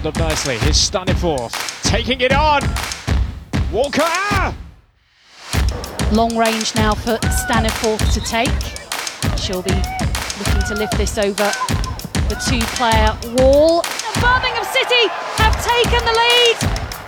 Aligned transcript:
held 0.00 0.16
up 0.16 0.28
nicely. 0.28 0.56
Here's 0.58 0.76
Staniforth 0.76 1.82
taking 1.82 2.20
it 2.20 2.32
on. 2.32 2.62
Walker. 3.70 4.02
Ah! 4.02 4.54
Long 6.12 6.36
range 6.36 6.74
now 6.74 6.94
for 6.94 7.18
Staniforth 7.44 8.12
to 8.14 8.20
take. 8.20 8.48
She'll 9.38 9.62
be 9.62 9.74
looking 10.38 10.62
to 10.68 10.74
lift 10.74 10.96
this 10.96 11.18
over 11.18 11.52
the 12.28 12.36
two-player 12.48 13.12
wall. 13.36 13.82
And 13.84 14.14
Birmingham 14.22 14.64
City 14.72 15.08
have 15.36 15.54
taken 15.60 16.00
the 16.08 16.16
lead. 16.16 16.56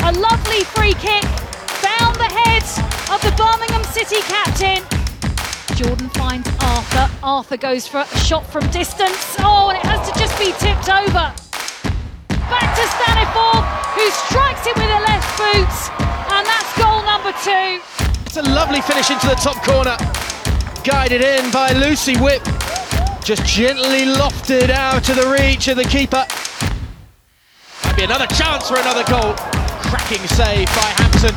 A 0.04 0.12
lovely 0.20 0.64
free 0.64 0.94
kick 0.94 1.24
found 1.80 2.16
the 2.16 2.28
head 2.28 2.62
of 3.10 3.22
the 3.22 3.32
Birmingham 3.36 3.84
City 3.84 4.20
captain. 4.22 4.84
Jordan 5.76 6.10
finds 6.10 6.48
Arthur. 6.60 7.10
Arthur 7.22 7.56
goes 7.56 7.86
for 7.86 8.00
a 8.00 8.18
shot 8.18 8.44
from 8.46 8.68
distance. 8.70 9.36
Oh, 9.38 9.70
and 9.70 9.78
it 9.78 9.84
has 9.86 10.10
to 10.10 10.18
just 10.18 10.38
be 10.38 10.52
tipped 10.58 10.90
over. 10.90 11.41
Back 12.52 12.76
to 12.76 12.84
Staniforth, 12.84 13.64
who 13.96 14.10
strikes 14.10 14.66
it 14.66 14.76
with 14.76 14.84
a 14.84 15.00
left 15.08 15.38
boot, 15.40 15.72
and 16.36 16.46
that's 16.46 16.76
goal 16.76 17.02
number 17.02 17.32
two. 17.40 17.80
It's 18.26 18.36
a 18.36 18.42
lovely 18.42 18.82
finish 18.82 19.10
into 19.10 19.26
the 19.26 19.36
top 19.36 19.56
corner. 19.64 19.96
Guided 20.84 21.22
in 21.22 21.50
by 21.50 21.72
Lucy 21.72 22.14
Whipp. 22.18 22.44
Just 23.24 23.46
gently 23.46 24.04
lofted 24.04 24.68
out 24.68 25.02
to 25.04 25.14
the 25.14 25.34
reach 25.40 25.68
of 25.68 25.76
the 25.78 25.84
keeper. 25.84 26.26
Might 27.86 27.96
be 27.96 28.04
another 28.04 28.26
chance 28.26 28.68
for 28.68 28.76
another 28.76 29.04
goal. 29.04 29.32
Cracking 29.88 30.26
save 30.28 30.66
by 30.66 30.92
Hampton. 30.98 31.34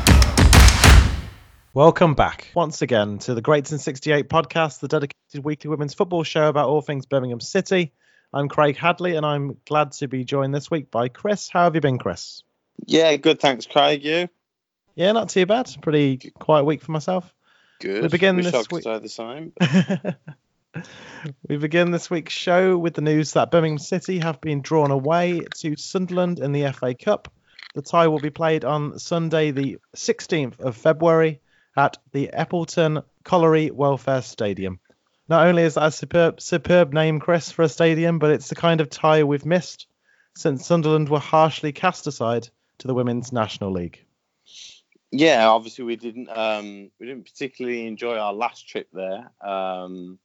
Welcome 1.74 2.16
back 2.16 2.50
once 2.56 2.82
again 2.82 3.20
to 3.20 3.34
the 3.34 3.42
Greats 3.42 3.72
in 3.72 3.78
68 3.78 4.28
podcast, 4.28 4.82
the 4.82 4.90
dedicated 4.90 5.46
weekly 5.46 5.70
women's 5.70 5.94
football 5.94 6.24
show 6.24 6.50
about 6.50 6.68
all 6.68 6.82
things 6.82 7.06
Birmingham 7.06 7.40
City. 7.40 7.94
I'm 8.36 8.50
Craig 8.50 8.76
Hadley 8.76 9.16
and 9.16 9.26
I'm 9.26 9.56
glad 9.66 9.94
to 9.94 10.10
be 10.10 10.26
joined 10.26 10.54
this 10.54 10.70
week 10.70 10.92
by 10.92 11.08
Chris. 11.08 11.48
How 11.48 11.64
have 11.64 11.76
you 11.76 11.80
been, 11.80 11.98
Chris? 11.98 12.44
Yeah, 12.86 13.16
good. 13.16 13.40
Thanks, 13.40 13.66
Craig. 13.66 14.04
You? 14.04 14.28
Yeah, 14.94 15.14
not 15.14 15.30
too 15.30 15.46
bad. 15.46 15.74
Pretty 15.82 16.34
quiet 16.38 16.66
week 16.66 16.82
for 16.82 16.92
myself. 16.92 17.34
Good. 17.80 18.02
We 18.02 18.10
begin 18.10 18.36
Wish 18.36 18.52
this 18.52 18.70
week- 18.70 18.84
the 18.84 19.08
same. 19.08 19.54
we 21.48 21.56
begin 21.56 21.92
this 21.92 22.10
week's 22.10 22.34
show 22.34 22.78
with 22.78 22.94
the 22.94 23.02
news 23.02 23.32
that 23.34 23.52
Birmingham 23.52 23.78
City 23.78 24.20
have 24.20 24.42
been 24.42 24.62
drawn 24.62 24.92
away 24.92 25.40
to 25.60 25.78
Sunderland 25.78 26.40
in 26.40 26.52
the 26.52 26.70
FA 26.74 26.94
Cup. 26.94 27.32
The 27.74 27.82
tie 27.82 28.08
will 28.08 28.20
be 28.20 28.32
played 28.32 28.66
on 28.66 29.00
Sunday, 29.00 29.52
the 29.52 29.78
16th 29.96 30.60
of 30.60 30.76
February, 30.76 31.40
at 31.78 31.96
the 32.12 32.32
Eppleton 32.34 33.02
Colliery 33.24 33.72
Welfare 33.72 34.22
Stadium. 34.22 34.82
Not 35.28 35.48
only 35.48 35.64
is 35.64 35.74
that 35.74 35.88
a 35.88 35.92
superb, 35.92 36.40
superb 36.40 36.94
name, 36.94 37.20
Chris, 37.20 37.52
for 37.52 37.64
a 37.64 37.70
stadium, 37.70 38.20
but 38.20 38.32
it's 38.32 38.50
the 38.50 38.56
kind 38.56 38.82
of 38.82 38.90
tie 38.90 39.24
we've 39.24 39.46
missed 39.46 39.88
since 40.36 40.66
Sunderland 40.66 41.10
were 41.10 41.20
harshly 41.20 41.72
cast 41.72 42.08
aside 42.08 42.50
to 42.80 42.88
the 42.88 42.94
Women's 42.94 43.32
National 43.32 43.72
League. 43.72 44.06
Yeah, 45.12 45.48
obviously 45.48 45.86
we 45.86 45.96
didn't 45.96 46.30
um, 46.30 46.92
we 47.00 47.08
didn't 47.08 47.24
particularly 47.24 47.88
enjoy 47.88 48.18
our 48.18 48.34
last 48.34 48.68
trip 48.68 48.90
there, 48.92 49.32
um, 49.42 50.20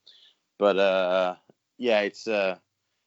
but 0.58 0.78
uh, 0.78 1.36
yeah, 1.78 2.00
it's 2.00 2.26
a 2.26 2.60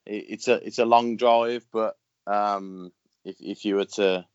it's 0.06 0.48
a 0.48 0.66
it's 0.66 0.80
a 0.80 0.86
long 0.86 1.18
drive. 1.18 1.66
But 1.74 1.98
um, 2.26 2.92
if 3.26 3.36
if 3.42 3.66
you 3.66 3.76
were 3.76 3.86
to 3.86 4.26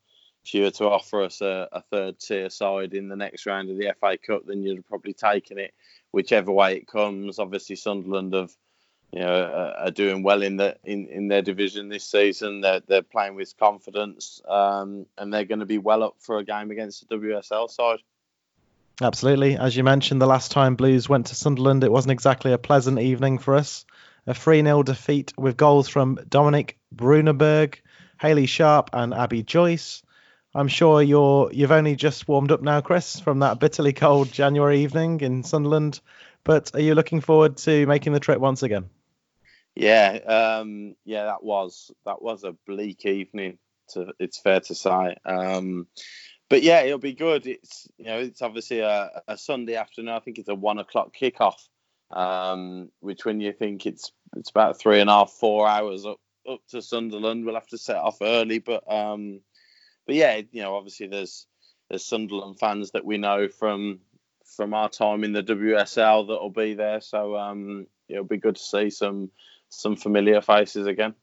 if 0.45 0.55
you 0.55 0.65
were 0.65 0.70
to 0.72 0.89
offer 0.89 1.22
us 1.22 1.41
a, 1.41 1.69
a 1.72 1.83
third 1.83 2.19
tier 2.19 2.50
side 2.50 2.93
in 2.93 3.09
the 3.09 3.17
next 3.17 3.47
round 3.47 3.70
of 3.70 3.78
the 3.78 3.95
FA 3.98 4.19
Cup, 4.19 4.43
then 4.47 4.62
you'd 4.62 4.77
have 4.77 4.89
probably 4.89 5.15
taken 5.15 5.59
it, 5.59 5.72
whichever 6.12 6.53
way 6.53 6.77
it 6.77 6.87
comes. 6.87 7.39
Obviously, 7.39 7.77
Sunderland 7.77 8.34
have 8.34 8.53
you 9.12 9.20
know 9.20 9.75
are, 9.78 9.91
doing 9.91 10.23
well 10.23 10.42
in 10.42 10.56
the 10.56 10.77
in, 10.84 11.09
in 11.09 11.28
their 11.28 11.42
division 11.42 11.89
this 11.89 12.05
season. 12.05 12.61
They're 12.61 12.81
they're 12.87 13.03
playing 13.03 13.34
with 13.37 13.56
confidence, 13.56 14.41
um, 14.47 15.06
and 15.17 15.33
they're 15.33 15.45
going 15.45 15.61
to 15.61 15.67
be 15.67 15.78
well 15.78 16.03
up 16.03 16.17
for 16.19 16.39
a 16.39 16.45
game 16.45 16.70
against 16.70 17.09
the 17.09 17.16
WSL 17.16 17.71
side. 17.71 18.00
Absolutely. 19.00 19.56
As 19.56 19.77
you 19.77 19.84
mentioned, 19.84 20.21
the 20.21 20.27
last 20.27 20.50
time 20.50 20.75
Blues 20.75 21.09
went 21.09 21.27
to 21.27 21.37
Sunderland, 21.37 21.84
it 21.84 21.93
wasn't 21.93 22.12
exactly 22.12 22.53
a 22.53 22.59
pleasant 22.59 22.99
evening 22.99 23.38
for 23.38 23.54
us. 23.54 23.84
A 24.27 24.34
3 24.34 24.62
0 24.62 24.83
defeat 24.83 25.33
with 25.38 25.56
goals 25.56 25.88
from 25.88 26.19
Dominique 26.28 26.78
Bruinenberg, 26.94 27.77
Haley 28.21 28.47
Sharp, 28.47 28.91
and 28.93 29.15
Abby 29.15 29.43
Joyce. 29.43 30.03
I'm 30.59 30.67
sure 30.67 31.01
you're 31.01 31.53
you've 31.53 31.71
only 31.71 31.95
just 31.95 32.27
warmed 32.27 32.51
up 32.51 32.63
now, 32.63 32.81
Chris, 32.81 33.21
from 33.21 33.39
that 33.39 33.61
bitterly 33.61 33.93
cold 33.93 34.33
January 34.33 34.81
evening 34.81 35.21
in 35.21 35.45
Sunderland. 35.45 36.01
But 36.43 36.75
are 36.75 36.81
you 36.81 36.97
looking 36.97 37.21
forward 37.21 37.59
to 37.59 37.87
making 37.87 38.13
the 38.13 38.19
trip 38.19 38.41
once 38.41 38.65
again? 38.65 38.91
Yeah, 39.77 40.19
um, 40.27 40.97
yeah, 41.05 41.27
that 41.27 41.45
was 41.45 41.93
that 42.05 42.21
was 42.21 42.43
a 42.43 42.57
bleak 42.67 43.07
evening. 43.07 43.59
To 43.91 44.13
it's 44.19 44.41
fair 44.41 44.59
to 44.59 44.75
say, 44.75 45.15
um, 45.25 45.87
but 46.51 46.65
yeah, 46.65 46.81
it'll 46.81 46.99
be 46.99 47.15
good. 47.15 47.47
It's 47.47 47.87
you 47.97 48.07
know 48.07 48.19
it's 48.19 48.43
obviously 48.43 48.81
a, 48.81 49.23
a 49.29 49.39
Sunday 49.39 49.77
afternoon. 49.77 50.13
I 50.13 50.19
think 50.19 50.39
it's 50.39 50.49
a 50.49 50.57
one 50.57 50.79
o'clock 50.79 51.15
kickoff, 51.15 51.69
um, 52.11 52.91
which 52.99 53.25
when 53.25 53.41
you 53.41 53.53
think 53.53 53.87
it's 53.87 54.11
it's 54.37 54.51
about 54.51 54.81
three 54.81 54.99
and 54.99 55.09
a 55.09 55.13
half, 55.13 55.31
four 55.31 55.69
hours 55.69 56.05
up 56.05 56.19
up 56.51 56.63
to 56.71 56.83
Sunderland, 56.83 57.45
we'll 57.45 57.55
have 57.55 57.69
to 57.69 57.79
set 57.79 57.99
off 57.99 58.19
early. 58.21 58.59
But 58.59 58.91
um, 58.93 59.41
but 60.09 60.17
yeah, 60.17 60.41
you 60.51 60.63
know 60.63 60.75
obviously 60.75 61.07
there's 61.07 61.47
there's 61.89 62.05
Sunderland 62.05 62.59
fans 62.59 62.91
that 62.93 63.05
we 63.05 63.19
know 63.19 63.47
from 63.47 64.01
from 64.57 64.75
our 64.75 64.89
time 64.89 65.23
in 65.23 65.33
the 65.33 65.43
WSL 65.43 66.27
that'll 66.27 66.51
be 66.51 66.75
there. 66.75 67.01
So 67.01 67.37
um, 67.37 67.87
it'll 68.09 68.25
be 68.25 68.39
good 68.39 68.57
to 68.57 68.63
see 68.63 68.91
some 68.91 69.31
some 69.69 69.95
familiar 69.95 70.41
faces 70.41 70.87
again. 70.87 71.15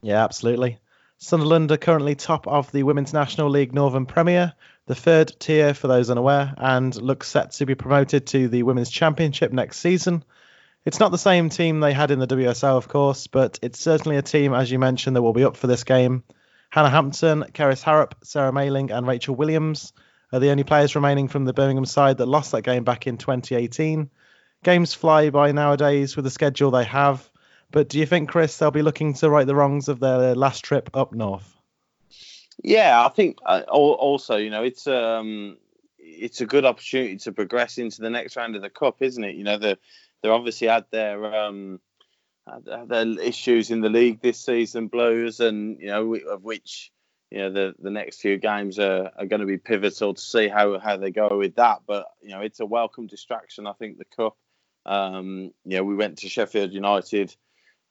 Yeah, 0.00 0.24
absolutely. 0.24 0.78
Sunderland 1.18 1.72
are 1.72 1.76
currently 1.76 2.14
top 2.14 2.46
of 2.46 2.70
the 2.70 2.84
Women's 2.84 3.12
National 3.12 3.50
League 3.50 3.74
Northern 3.74 4.06
Premier, 4.06 4.54
the 4.86 4.94
third 4.94 5.34
tier 5.40 5.74
for 5.74 5.88
those 5.88 6.08
unaware, 6.08 6.54
and 6.56 6.94
look 6.94 7.24
set 7.24 7.50
to 7.52 7.66
be 7.66 7.74
promoted 7.74 8.28
to 8.28 8.46
the 8.46 8.62
Women's 8.62 8.90
Championship 8.90 9.52
next 9.52 9.80
season. 9.80 10.22
It's 10.84 11.00
not 11.00 11.10
the 11.10 11.18
same 11.18 11.48
team 11.48 11.80
they 11.80 11.92
had 11.92 12.12
in 12.12 12.20
the 12.20 12.28
WSL, 12.28 12.76
of 12.76 12.86
course, 12.86 13.26
but 13.26 13.58
it's 13.62 13.80
certainly 13.80 14.16
a 14.16 14.22
team, 14.22 14.54
as 14.54 14.70
you 14.70 14.78
mentioned, 14.78 15.16
that 15.16 15.22
will 15.22 15.32
be 15.32 15.42
up 15.42 15.56
for 15.56 15.66
this 15.66 15.82
game. 15.82 16.22
Hannah 16.70 16.90
Hampton, 16.90 17.44
Kerys 17.54 17.82
Harrop, 17.82 18.14
Sarah 18.22 18.52
Mayling, 18.52 18.90
and 18.90 19.06
Rachel 19.06 19.34
Williams 19.34 19.92
are 20.32 20.40
the 20.40 20.50
only 20.50 20.64
players 20.64 20.94
remaining 20.94 21.28
from 21.28 21.44
the 21.44 21.54
Birmingham 21.54 21.86
side 21.86 22.18
that 22.18 22.26
lost 22.26 22.52
that 22.52 22.62
game 22.62 22.84
back 22.84 23.06
in 23.06 23.16
2018. 23.16 24.10
Games 24.64 24.92
fly 24.92 25.30
by 25.30 25.52
nowadays 25.52 26.16
with 26.16 26.24
the 26.24 26.30
schedule 26.30 26.70
they 26.70 26.84
have. 26.84 27.28
But 27.70 27.88
do 27.88 27.98
you 27.98 28.06
think, 28.06 28.28
Chris, 28.28 28.58
they'll 28.58 28.70
be 28.70 28.82
looking 28.82 29.14
to 29.14 29.30
right 29.30 29.46
the 29.46 29.54
wrongs 29.54 29.88
of 29.88 30.00
their 30.00 30.34
last 30.34 30.64
trip 30.64 30.90
up 30.94 31.12
north? 31.12 31.58
Yeah, 32.62 33.04
I 33.04 33.08
think 33.08 33.38
uh, 33.44 33.62
also 33.68 34.36
you 34.36 34.50
know 34.50 34.64
it's 34.64 34.86
um 34.86 35.58
it's 35.98 36.40
a 36.40 36.46
good 36.46 36.64
opportunity 36.64 37.16
to 37.18 37.32
progress 37.32 37.78
into 37.78 38.00
the 38.00 38.10
next 38.10 38.36
round 38.36 38.56
of 38.56 38.62
the 38.62 38.70
cup, 38.70 39.00
isn't 39.00 39.22
it? 39.22 39.36
You 39.36 39.44
know 39.44 39.58
they 39.58 39.76
they 40.22 40.28
obviously 40.28 40.66
had 40.66 40.84
their 40.90 41.34
um 41.34 41.80
had 42.52 42.88
their 42.88 43.20
issues 43.20 43.70
in 43.70 43.80
the 43.80 43.88
league 43.88 44.20
this 44.20 44.38
season, 44.38 44.88
Blues, 44.88 45.40
and 45.40 45.80
you 45.80 45.88
know 45.88 46.14
of 46.14 46.44
which 46.44 46.90
you 47.30 47.38
know 47.38 47.52
the 47.52 47.74
the 47.78 47.90
next 47.90 48.20
few 48.20 48.38
games 48.38 48.78
are, 48.78 49.10
are 49.16 49.26
going 49.26 49.40
to 49.40 49.46
be 49.46 49.58
pivotal 49.58 50.14
to 50.14 50.20
see 50.20 50.48
how 50.48 50.78
how 50.78 50.96
they 50.96 51.10
go 51.10 51.36
with 51.36 51.56
that. 51.56 51.80
But 51.86 52.06
you 52.22 52.30
know 52.30 52.40
it's 52.40 52.60
a 52.60 52.66
welcome 52.66 53.06
distraction. 53.06 53.66
I 53.66 53.72
think 53.72 53.98
the 53.98 54.04
cup. 54.04 54.36
Um, 54.86 55.52
you 55.64 55.76
know 55.76 55.84
we 55.84 55.94
went 55.94 56.18
to 56.18 56.28
Sheffield 56.28 56.72
United 56.72 57.34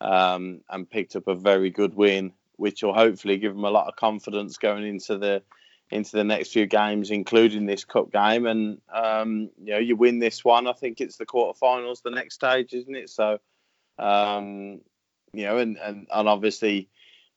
um, 0.01 0.61
and 0.69 0.89
picked 0.89 1.15
up 1.15 1.27
a 1.27 1.35
very 1.35 1.69
good 1.69 1.95
win, 1.95 2.33
which 2.55 2.83
will 2.83 2.93
hopefully 2.93 3.37
give 3.37 3.53
them 3.53 3.65
a 3.65 3.69
lot 3.69 3.87
of 3.87 3.95
confidence 3.95 4.57
going 4.57 4.85
into 4.85 5.17
the 5.17 5.43
into 5.89 6.17
the 6.17 6.23
next 6.23 6.51
few 6.51 6.65
games, 6.65 7.11
including 7.11 7.65
this 7.65 7.85
cup 7.85 8.11
game. 8.11 8.45
And 8.45 8.81
um, 8.93 9.49
you 9.63 9.73
know, 9.73 9.79
you 9.79 9.95
win 9.95 10.19
this 10.19 10.43
one, 10.43 10.67
I 10.67 10.73
think 10.73 10.99
it's 10.99 11.17
the 11.17 11.25
quarterfinals, 11.25 12.01
the 12.01 12.11
next 12.11 12.35
stage, 12.35 12.73
isn't 12.73 12.95
it? 12.95 13.09
So, 13.09 13.39
um, 13.97 14.81
you 15.33 15.45
know, 15.45 15.57
and, 15.57 15.77
and 15.77 16.07
and 16.11 16.27
obviously, 16.27 16.89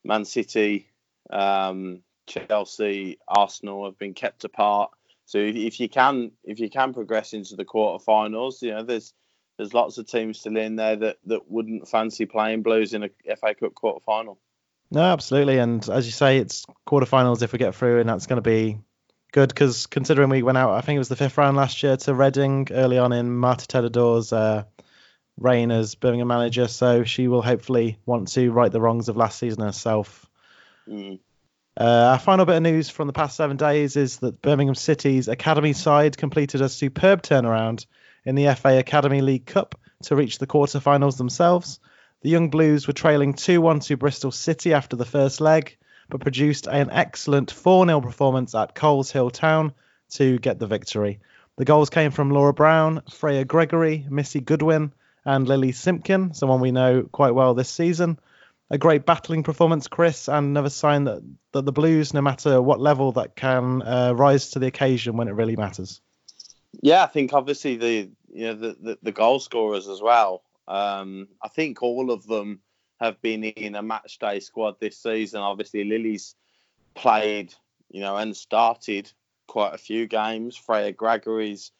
Man 0.05 0.25
City, 0.25 0.89
um, 1.31 2.03
Chelsea, 2.27 3.19
Arsenal 3.29 3.85
have 3.85 3.99
been 3.99 4.15
kept 4.15 4.45
apart. 4.45 4.91
So 5.27 5.39
if, 5.39 5.57
if 5.57 5.81
you 5.81 5.89
can 5.89 6.33
if 6.45 6.59
you 6.61 6.71
can 6.71 6.93
progress 6.93 7.33
into 7.33 7.57
the 7.57 7.65
quarterfinals, 7.65 8.63
you 8.63 8.73
know, 8.73 8.83
there's 8.83 9.13
there's 9.57 9.75
lots 9.75 9.99
of 9.99 10.07
teams 10.07 10.41
still 10.41 10.57
in 10.57 10.77
there 10.77 10.97
that, 10.97 11.19
that 11.27 11.51
wouldn't 11.51 11.87
fancy 11.87 12.25
playing 12.25 12.63
Blues 12.63 12.95
in 12.95 13.05
a 13.05 13.37
FA 13.37 13.55
Cup 13.55 13.75
quarter 13.75 14.01
final. 14.05 14.39
No, 14.91 15.03
absolutely. 15.03 15.59
And 15.59 15.87
as 15.89 16.07
you 16.07 16.13
say, 16.13 16.39
it's 16.39 16.65
quarterfinals 16.89 17.43
if 17.43 17.53
we 17.53 17.59
get 17.59 17.75
through, 17.75 18.01
and 18.01 18.09
that's 18.09 18.27
going 18.27 18.43
to 18.43 18.49
be 18.49 18.79
good 19.33 19.51
because 19.51 19.87
considering 19.87 20.31
we 20.31 20.43
went 20.43 20.59
out, 20.59 20.71
I 20.71 20.81
think 20.81 20.97
it 20.97 21.01
was 21.01 21.09
the 21.09 21.17
fifth 21.17 21.39
round 21.39 21.57
last 21.57 21.83
year 21.83 21.97
to 21.97 22.15
Reading 22.15 22.69
early 22.71 22.99
on 22.99 23.13
in 23.13 23.31
Marta 23.31 23.67
Tejedor's 23.67 24.33
uh, 24.33 24.65
reign 25.41 25.73
as 25.73 25.97
Birmingham 25.97 26.29
manager. 26.29 26.69
So 26.69 27.03
she 27.03 27.27
will 27.27 27.43
hopefully 27.43 27.99
want 28.07 28.29
to 28.29 28.53
right 28.53 28.71
the 28.71 28.81
wrongs 28.81 29.09
of 29.09 29.17
last 29.17 29.39
season 29.39 29.65
herself. 29.65 30.31
Mm. 30.89 31.19
Uh, 31.77 32.11
our 32.13 32.19
final 32.19 32.45
bit 32.45 32.57
of 32.57 32.63
news 32.63 32.91
from 32.91 33.07
the 33.07 33.13
past 33.13 33.37
seven 33.37 33.57
days 33.57 33.97
is 33.97 34.19
that 34.19 34.43
Birmingham 34.43 34.75
City's 34.75 35.29
academy 35.29 35.73
side 35.73 36.17
completed 36.17 36.61
a 36.61 36.69
superb 36.69 37.23
turnaround 37.23 37.87
in 38.25 38.35
the 38.35 38.55
FA 38.55 38.79
Academy 38.79 39.23
League 39.23 39.47
Cup 39.47 39.81
to 40.03 40.17
reach 40.17 40.39
the 40.39 40.47
quarterfinals 40.47 41.17
themselves. 41.17 41.81
The 42.23 42.29
Young 42.29 42.51
Blues 42.51 42.87
were 42.87 42.93
trailing 42.93 43.33
2 43.33 43.61
1 43.61 43.81
to 43.81 43.97
Bristol 43.97 44.31
City 44.31 44.75
after 44.75 44.97
the 44.97 45.07
first 45.07 45.41
leg, 45.41 45.79
but 46.11 46.21
produced 46.21 46.67
an 46.67 46.91
excellent 46.91 47.51
4 47.51 47.87
0 47.87 48.01
performance 48.03 48.55
at 48.55 48.75
Coleshill 48.75 49.33
Town 49.33 49.73
to 50.11 50.39
get 50.39 50.59
the 50.59 50.67
victory. 50.67 51.21
The 51.57 51.65
goals 51.65 51.89
came 51.89 52.11
from 52.11 52.31
Laura 52.31 52.53
Brown, 52.53 53.03
Freya 53.11 53.45
Gregory, 53.45 54.07
Missy 54.11 54.41
Goodwin, 54.41 54.93
and 55.25 55.47
Lily 55.47 55.73
Simpkin, 55.73 56.35
someone 56.35 56.61
we 56.61 56.71
know 56.71 57.03
quite 57.03 57.35
well 57.35 57.55
this 57.55 57.71
season. 57.71 58.19
A 58.73 58.79
great 58.79 59.05
battling 59.05 59.43
performance, 59.43 59.89
Chris, 59.89 60.29
and 60.29 60.47
another 60.47 60.71
sign 60.71 61.05
that, 61.05 61.23
that 61.53 61.65
the 61.65 61.73
Blues, 61.73 62.15
no 62.15 62.21
matter 62.21 62.63
what 62.63 62.79
level, 62.79 63.13
that 63.13 63.35
can 63.35 63.83
uh, 63.83 64.13
rise 64.13 64.51
to 64.51 64.61
the 64.61 64.69
occasion 64.69 65.17
when 65.17 65.27
it 65.27 65.33
really 65.33 65.57
matters. 65.57 66.01
Yeah, 66.81 67.03
I 67.03 67.09
think 67.09 67.33
obviously 67.33 67.77
the 67.77 68.11
you 68.33 68.47
know 68.47 68.55
the 68.55 68.77
the, 68.81 68.99
the 69.03 69.13
goal 69.13 69.41
scorers 69.41 69.89
as 69.89 70.01
well. 70.01 70.43
Um, 70.69 71.27
I 71.43 71.49
think 71.49 71.83
all 71.83 72.13
of 72.13 72.27
them 72.29 72.61
have 73.01 73.21
been 73.21 73.43
in 73.43 73.75
a 73.75 73.83
match 73.83 74.19
day 74.19 74.39
squad 74.41 74.79
this 74.79 74.99
season. 74.99 75.41
Obviously, 75.41 75.85
Lily's 75.85 76.37
played, 76.95 77.53
you 77.91 78.01
know, 78.01 78.17
and 78.17 78.37
started 78.37 79.11
quite 79.49 79.75
a 79.75 79.79
few 79.79 80.07
games. 80.07 80.57
Freya 80.57 80.93
Gregory's 80.93 81.73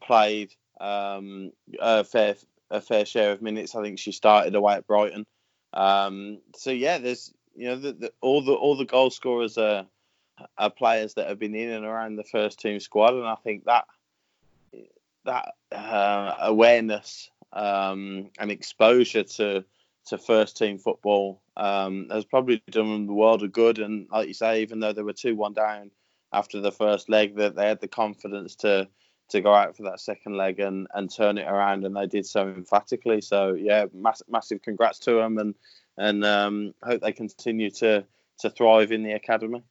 played 0.00 0.54
um, 0.80 1.50
a 1.80 2.04
fair 2.04 2.36
a 2.70 2.80
fair 2.80 3.04
share 3.04 3.32
of 3.32 3.42
minutes. 3.42 3.74
I 3.74 3.82
think 3.82 3.98
she 3.98 4.12
started 4.12 4.54
away 4.54 4.74
at 4.74 4.86
Brighton. 4.86 5.26
Um, 5.72 6.38
so 6.56 6.70
yeah, 6.70 6.98
there's 6.98 7.32
you 7.54 7.68
know 7.68 7.76
the, 7.76 7.92
the, 7.92 8.12
all 8.20 8.42
the 8.42 8.52
all 8.52 8.76
the 8.76 8.84
goal 8.84 9.10
scorers 9.10 9.58
are 9.58 9.86
are 10.56 10.70
players 10.70 11.14
that 11.14 11.28
have 11.28 11.38
been 11.38 11.54
in 11.54 11.70
and 11.70 11.84
around 11.84 12.16
the 12.16 12.24
first 12.24 12.60
team 12.60 12.80
squad, 12.80 13.14
and 13.14 13.26
I 13.26 13.36
think 13.36 13.64
that 13.64 13.84
that 15.24 15.54
uh, 15.72 16.34
awareness 16.40 17.30
um, 17.52 18.30
and 18.38 18.50
exposure 18.50 19.24
to 19.24 19.64
to 20.06 20.18
first 20.18 20.56
team 20.56 20.78
football 20.78 21.42
um, 21.56 22.08
has 22.10 22.24
probably 22.24 22.62
done 22.70 23.06
the 23.06 23.12
world 23.12 23.42
a 23.42 23.48
good. 23.48 23.78
And 23.78 24.08
like 24.10 24.28
you 24.28 24.34
say, 24.34 24.62
even 24.62 24.80
though 24.80 24.92
they 24.92 25.02
were 25.02 25.12
two 25.12 25.36
one 25.36 25.52
down 25.52 25.90
after 26.32 26.60
the 26.60 26.72
first 26.72 27.08
leg, 27.08 27.36
that 27.36 27.56
they 27.56 27.66
had 27.66 27.80
the 27.80 27.88
confidence 27.88 28.56
to 28.56 28.88
to 29.28 29.40
go 29.40 29.52
out 29.52 29.76
for 29.76 29.84
that 29.84 30.00
second 30.00 30.36
leg 30.36 30.60
and, 30.60 30.86
and 30.94 31.12
turn 31.14 31.38
it 31.38 31.46
around, 31.46 31.84
and 31.84 31.96
they 31.96 32.06
did 32.06 32.26
so 32.26 32.48
emphatically. 32.48 33.20
So 33.20 33.54
yeah, 33.54 33.86
mass, 33.92 34.22
massive 34.28 34.62
congrats 34.62 34.98
to 35.00 35.14
them, 35.14 35.38
and 35.38 35.54
and 35.96 36.24
um, 36.24 36.74
hope 36.82 37.02
they 37.02 37.12
continue 37.12 37.70
to 37.70 38.04
to 38.40 38.50
thrive 38.50 38.92
in 38.92 39.02
the 39.02 39.12
academy. 39.12 39.62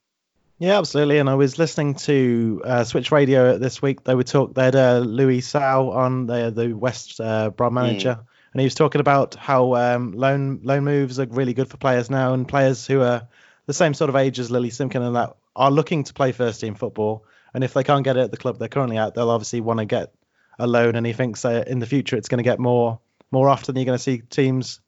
Yeah, 0.58 0.78
absolutely. 0.78 1.18
And 1.18 1.30
I 1.30 1.36
was 1.36 1.56
listening 1.56 1.94
to 1.94 2.62
uh, 2.64 2.84
Switch 2.84 3.12
Radio 3.12 3.58
this 3.58 3.80
week. 3.80 4.02
They 4.02 4.16
were 4.16 4.24
talk. 4.24 4.54
They 4.54 4.64
had 4.64 4.76
uh, 4.76 4.98
Louis 4.98 5.40
Sau 5.40 5.90
on, 5.90 6.26
the 6.26 6.50
the 6.50 6.72
West 6.72 7.20
uh, 7.20 7.50
Brom 7.50 7.74
manager, 7.74 8.18
mm. 8.20 8.26
and 8.52 8.60
he 8.60 8.64
was 8.64 8.74
talking 8.74 9.00
about 9.00 9.36
how 9.36 9.74
um, 9.74 10.12
loan 10.12 10.60
loan 10.64 10.84
moves 10.84 11.20
are 11.20 11.26
really 11.26 11.54
good 11.54 11.68
for 11.68 11.76
players 11.76 12.10
now, 12.10 12.34
and 12.34 12.46
players 12.46 12.86
who 12.86 13.02
are 13.02 13.28
the 13.66 13.72
same 13.72 13.94
sort 13.94 14.08
of 14.08 14.16
age 14.16 14.38
as 14.38 14.50
Lily 14.50 14.70
Simpkin 14.70 15.02
and 15.02 15.14
that 15.14 15.36
are 15.54 15.70
looking 15.70 16.04
to 16.04 16.14
play 16.14 16.32
first 16.32 16.60
team 16.60 16.74
football. 16.74 17.24
And 17.54 17.64
if 17.64 17.74
they 17.74 17.84
can't 17.84 18.04
get 18.04 18.16
it 18.16 18.20
at 18.20 18.30
the 18.30 18.36
club 18.36 18.58
they're 18.58 18.68
currently 18.68 18.98
at, 18.98 19.14
they'll 19.14 19.30
obviously 19.30 19.60
want 19.60 19.80
to 19.80 19.86
get 19.86 20.12
a 20.58 20.66
loan. 20.66 20.96
And 20.96 21.06
he 21.06 21.12
thinks 21.12 21.44
in 21.44 21.78
the 21.78 21.86
future 21.86 22.16
it's 22.16 22.28
going 22.28 22.38
to 22.38 22.44
get 22.44 22.58
more 22.58 23.00
more 23.30 23.48
often. 23.48 23.76
You're 23.76 23.84
going 23.84 23.98
to 23.98 24.02
see 24.02 24.18
teams 24.18 24.80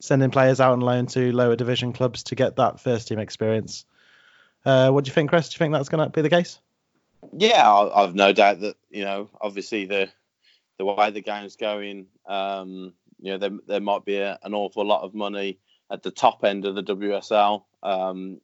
sending 0.00 0.30
players 0.30 0.60
out 0.60 0.72
on 0.72 0.80
loan 0.80 1.06
to 1.06 1.32
lower 1.32 1.56
division 1.56 1.92
clubs 1.92 2.24
to 2.24 2.34
get 2.34 2.56
that 2.56 2.80
first 2.80 3.08
team 3.08 3.18
experience. 3.18 3.84
Uh, 4.64 4.90
what 4.90 5.04
do 5.04 5.08
you 5.08 5.14
think, 5.14 5.30
Chris? 5.30 5.48
Do 5.48 5.54
you 5.54 5.58
think 5.58 5.72
that's 5.72 5.88
going 5.88 6.04
to 6.04 6.10
be 6.10 6.22
the 6.22 6.30
case? 6.30 6.58
Yeah, 7.32 7.68
I've 7.68 8.14
no 8.14 8.32
doubt 8.32 8.60
that 8.60 8.76
you 8.90 9.04
know, 9.04 9.28
obviously 9.40 9.86
the 9.86 10.08
the 10.78 10.84
way 10.84 11.10
the 11.10 11.20
game's 11.20 11.56
going, 11.56 12.06
um, 12.26 12.94
you 13.18 13.32
know, 13.32 13.38
there, 13.38 13.58
there 13.66 13.80
might 13.80 14.04
be 14.04 14.18
a, 14.18 14.38
an 14.42 14.54
awful 14.54 14.86
lot 14.86 15.02
of 15.02 15.14
money 15.14 15.58
at 15.90 16.02
the 16.02 16.10
top 16.10 16.44
end 16.44 16.64
of 16.64 16.74
the 16.74 16.82
WSL, 16.82 17.64
um, 17.82 18.40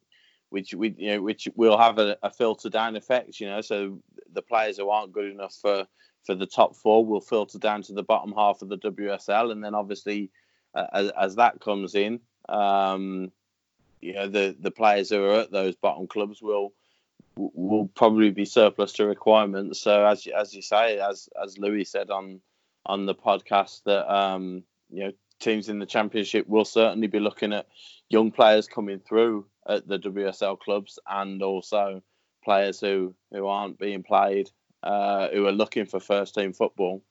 which 0.49 0.73
we 0.73 0.95
you 0.97 1.15
know, 1.15 1.21
which 1.21 1.47
will 1.55 1.77
have 1.77 1.99
a, 1.99 2.17
a, 2.23 2.29
filter 2.29 2.69
down 2.69 2.95
effect. 2.95 3.39
You 3.39 3.47
know, 3.47 3.61
so 3.61 4.01
the 4.31 4.41
players 4.41 4.77
who 4.77 4.89
aren't 4.89 5.13
good 5.13 5.31
enough 5.31 5.55
for 5.61 5.85
for 6.25 6.35
the 6.35 6.45
top 6.45 6.75
four 6.75 7.05
will 7.05 7.21
filter 7.21 7.59
down 7.59 7.81
to 7.83 7.93
the 7.93 8.03
bottom 8.03 8.33
half 8.35 8.61
of 8.61 8.69
the 8.69 8.77
WSL, 8.77 9.51
and 9.51 9.63
then 9.63 9.75
obviously 9.75 10.31
uh, 10.73 10.87
as, 10.93 11.11
as 11.19 11.35
that 11.35 11.59
comes 11.59 11.95
in, 11.95 12.19
um, 12.49 13.31
you 14.01 14.13
know 14.13 14.27
the 14.27 14.55
the 14.59 14.71
players 14.71 15.09
who 15.09 15.23
are 15.23 15.41
at 15.41 15.51
those 15.51 15.75
bottom 15.75 16.07
clubs 16.07 16.41
will 16.41 16.73
will 17.35 17.89
probably 17.95 18.31
be 18.31 18.45
surplus 18.45 18.93
to 18.93 19.05
requirements. 19.05 19.81
So 19.81 20.05
as 20.05 20.27
as 20.27 20.53
you 20.53 20.61
say, 20.61 20.99
as 20.99 21.29
as 21.41 21.57
Louis 21.57 21.85
said 21.85 22.09
on 22.09 22.41
on 22.85 23.05
the 23.05 23.15
podcast, 23.15 23.83
that 23.85 24.13
um, 24.13 24.63
you 24.89 25.05
know 25.05 25.11
teams 25.39 25.69
in 25.69 25.79
the 25.79 25.85
championship 25.85 26.47
will 26.47 26.65
certainly 26.65 27.07
be 27.07 27.19
looking 27.19 27.53
at 27.53 27.67
young 28.09 28.31
players 28.31 28.67
coming 28.67 28.99
through 28.99 29.45
at 29.67 29.87
the 29.87 29.99
WSL 29.99 30.59
clubs 30.59 30.99
and 31.07 31.41
also 31.41 32.01
players 32.43 32.79
who 32.79 33.15
who 33.31 33.47
aren't 33.47 33.79
being 33.79 34.03
played, 34.03 34.49
uh, 34.83 35.29
who 35.29 35.47
are 35.47 35.51
looking 35.51 35.85
for 35.85 35.99
first 35.99 36.35
team 36.35 36.53
football 36.53 37.03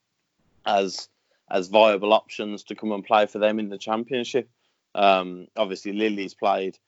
as 0.64 1.08
as 1.50 1.68
viable 1.68 2.12
options 2.12 2.64
to 2.64 2.74
come 2.74 2.92
and 2.92 3.04
play 3.04 3.26
for 3.26 3.38
them 3.38 3.58
in 3.58 3.68
the 3.68 3.78
championship. 3.78 4.48
Um, 4.94 5.48
obviously, 5.56 5.92
Lily's 5.92 6.34
played 6.34 6.78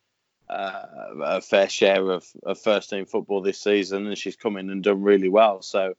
uh, 0.48 0.86
a 1.22 1.40
fair 1.40 1.68
share 1.68 2.10
of, 2.10 2.24
of, 2.44 2.58
first 2.58 2.88
team 2.88 3.04
football 3.04 3.42
this 3.42 3.60
season, 3.60 4.06
and 4.06 4.16
she's 4.16 4.36
come 4.36 4.56
in 4.56 4.70
and 4.70 4.82
done 4.82 5.02
really 5.02 5.28
well. 5.28 5.60
So, 5.60 5.94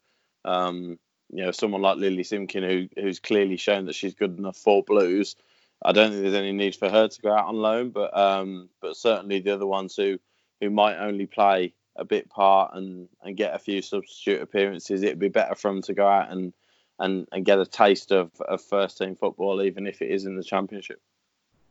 um, 0.45 0.97
you 1.29 1.43
know, 1.43 1.51
someone 1.51 1.81
like 1.81 1.97
Lily 1.97 2.23
Simpkin, 2.23 2.63
who 2.63 2.87
who's 3.01 3.19
clearly 3.19 3.57
shown 3.57 3.85
that 3.85 3.95
she's 3.95 4.15
good 4.15 4.37
enough 4.37 4.57
for 4.57 4.83
Blues, 4.83 5.35
I 5.83 5.91
don't 5.91 6.11
think 6.11 6.23
there's 6.23 6.33
any 6.33 6.51
need 6.51 6.75
for 6.75 6.89
her 6.89 7.07
to 7.07 7.21
go 7.21 7.31
out 7.31 7.47
on 7.47 7.55
loan. 7.55 7.89
But 7.91 8.17
um, 8.17 8.69
but 8.81 8.95
certainly 8.95 9.39
the 9.39 9.53
other 9.53 9.67
ones 9.67 9.95
who 9.95 10.19
who 10.61 10.69
might 10.69 10.97
only 10.97 11.25
play 11.25 11.73
a 11.95 12.05
bit 12.05 12.29
part 12.29 12.75
and 12.75 13.07
and 13.21 13.37
get 13.37 13.55
a 13.55 13.59
few 13.59 13.81
substitute 13.81 14.41
appearances, 14.41 15.03
it'd 15.03 15.19
be 15.19 15.29
better 15.29 15.55
for 15.55 15.71
them 15.71 15.81
to 15.83 15.93
go 15.93 16.07
out 16.07 16.31
and 16.31 16.53
and, 16.99 17.27
and 17.31 17.45
get 17.45 17.59
a 17.59 17.65
taste 17.65 18.11
of, 18.11 18.31
of 18.41 18.61
first 18.61 18.97
team 18.97 19.15
football, 19.15 19.61
even 19.61 19.85
if 19.85 20.01
it 20.01 20.09
is 20.09 20.25
in 20.25 20.35
the 20.35 20.43
championship. 20.43 20.99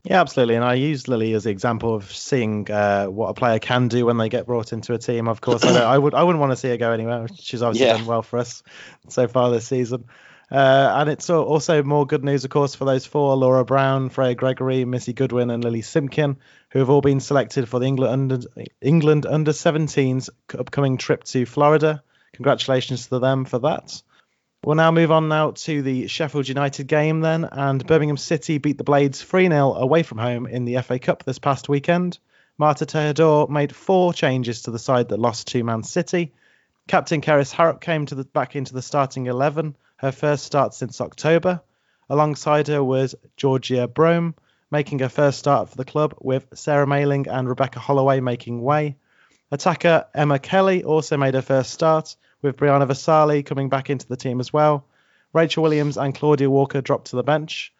Yeah, 0.04 0.20
absolutely. 0.20 0.54
And 0.54 0.64
I 0.64 0.74
use 0.74 1.08
Lily 1.08 1.32
as 1.32 1.46
an 1.46 1.52
example 1.52 1.92
of 1.92 2.12
seeing 2.12 2.70
uh, 2.70 3.06
what 3.06 3.28
a 3.28 3.34
player 3.34 3.58
can 3.58 3.88
do 3.88 4.06
when 4.06 4.18
they 4.18 4.28
get 4.28 4.46
brought 4.46 4.72
into 4.72 4.94
a 4.94 4.98
team. 4.98 5.26
Of 5.26 5.40
course, 5.40 5.64
I, 5.64 5.82
I 5.82 5.98
would 5.98 6.14
I 6.14 6.22
wouldn't 6.22 6.38
want 6.38 6.52
to 6.52 6.56
see 6.56 6.68
her 6.68 6.76
go 6.76 6.92
anywhere. 6.92 7.26
She's 7.34 7.60
obviously 7.60 7.88
yeah. 7.88 7.96
done 7.96 8.06
well 8.06 8.22
for 8.22 8.38
us 8.38 8.62
so 9.08 9.26
far 9.26 9.50
this 9.50 9.66
season. 9.66 10.04
Uh, 10.50 10.92
and 10.98 11.10
it's 11.10 11.28
also 11.28 11.82
more 11.82 12.06
good 12.06 12.24
news, 12.24 12.44
of 12.44 12.50
course, 12.50 12.74
for 12.74 12.84
those 12.84 13.04
four 13.04 13.34
Laura 13.36 13.64
Brown, 13.64 14.10
Freya 14.10 14.34
Gregory, 14.34 14.84
Missy 14.84 15.12
Goodwin, 15.12 15.50
and 15.50 15.64
Lily 15.64 15.82
Simpkin, 15.82 16.36
who 16.70 16.78
have 16.78 16.90
all 16.90 17.00
been 17.00 17.20
selected 17.20 17.68
for 17.68 17.80
the 17.80 17.86
England 17.86 18.32
under, 18.32 18.46
England 18.80 19.26
under 19.26 19.52
17s 19.52 20.30
upcoming 20.56 20.98
trip 20.98 21.24
to 21.24 21.46
Florida. 21.46 22.02
Congratulations 22.34 23.08
to 23.08 23.18
them 23.18 23.44
for 23.44 23.58
that. 23.60 24.00
We'll 24.64 24.76
now 24.76 24.90
move 24.90 25.12
on 25.12 25.28
now 25.28 25.52
to 25.52 25.82
the 25.82 26.06
Sheffield 26.06 26.48
United 26.48 26.86
game 26.86 27.20
then, 27.20 27.44
and 27.44 27.86
Birmingham 27.86 28.16
City 28.16 28.58
beat 28.58 28.78
the 28.78 28.84
Blades 28.84 29.24
3-0 29.24 29.78
away 29.78 30.02
from 30.02 30.18
home 30.18 30.46
in 30.46 30.64
the 30.64 30.80
FA 30.82 30.98
Cup 30.98 31.24
this 31.24 31.38
past 31.38 31.68
weekend. 31.68 32.18
Marta 32.58 32.86
Tejedor 32.86 33.48
made 33.48 33.74
four 33.74 34.12
changes 34.12 34.62
to 34.62 34.70
the 34.70 34.78
side 34.78 35.08
that 35.08 35.20
lost 35.20 35.48
to 35.48 35.62
Man 35.62 35.82
City. 35.82 36.32
Captain 36.88 37.20
Kerys 37.20 37.52
Harrop 37.52 37.80
came 37.80 38.06
to 38.06 38.14
the, 38.14 38.24
back 38.24 38.56
into 38.56 38.74
the 38.74 38.82
starting 38.82 39.26
11, 39.26 39.76
her 39.96 40.12
first 40.12 40.44
start 40.44 40.74
since 40.74 41.00
October. 41.00 41.60
Alongside 42.08 42.68
her 42.68 42.82
was 42.82 43.14
Georgia 43.36 43.88
Brougham, 43.88 44.34
making 44.70 44.98
her 45.00 45.08
first 45.08 45.38
start 45.38 45.68
for 45.68 45.76
the 45.76 45.84
club, 45.84 46.14
with 46.20 46.46
Sarah 46.54 46.86
Mayling 46.86 47.26
and 47.26 47.48
Rebecca 47.48 47.78
Holloway 47.78 48.20
making 48.20 48.62
way. 48.62 48.96
Attacker 49.50 50.06
Emma 50.14 50.38
Kelly 50.38 50.84
also 50.84 51.16
made 51.16 51.34
her 51.34 51.42
first 51.42 51.72
start, 51.72 52.16
with 52.42 52.56
Brianna 52.56 52.86
Visalli 52.86 53.44
coming 53.44 53.68
back 53.68 53.90
into 53.90 54.06
the 54.06 54.16
team 54.16 54.40
as 54.40 54.52
well. 54.52 54.86
Rachel 55.32 55.62
Williams 55.62 55.96
and 55.96 56.14
Claudia 56.14 56.50
Walker 56.50 56.80
dropped 56.80 57.08
to 57.08 57.16
the 57.16 57.22
bench. 57.22 57.72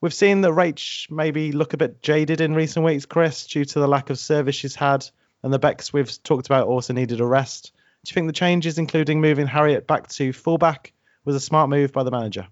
We've 0.00 0.14
seen 0.14 0.40
that 0.40 0.52
Rach 0.52 1.10
maybe 1.10 1.52
look 1.52 1.74
a 1.74 1.76
bit 1.76 2.02
jaded 2.02 2.40
in 2.40 2.54
recent 2.54 2.84
weeks, 2.84 3.06
Chris, 3.06 3.46
due 3.46 3.64
to 3.64 3.80
the 3.80 3.88
lack 3.88 4.10
of 4.10 4.18
service 4.18 4.56
she's 4.56 4.74
had, 4.74 5.06
and 5.42 5.52
the 5.52 5.58
Becks 5.58 5.92
we've 5.92 6.22
talked 6.22 6.46
about 6.46 6.68
also 6.68 6.92
needed 6.92 7.20
a 7.20 7.26
rest. 7.26 7.72
Do 8.04 8.10
you 8.10 8.14
think 8.14 8.26
the 8.26 8.32
changes, 8.32 8.78
including 8.78 9.20
moving 9.20 9.46
Harriet 9.46 9.86
back 9.86 10.08
to 10.08 10.32
fullback, 10.32 10.92
was 11.24 11.36
a 11.36 11.40
smart 11.40 11.70
move 11.70 11.92
by 11.92 12.02
the 12.02 12.10
manager? 12.10 12.46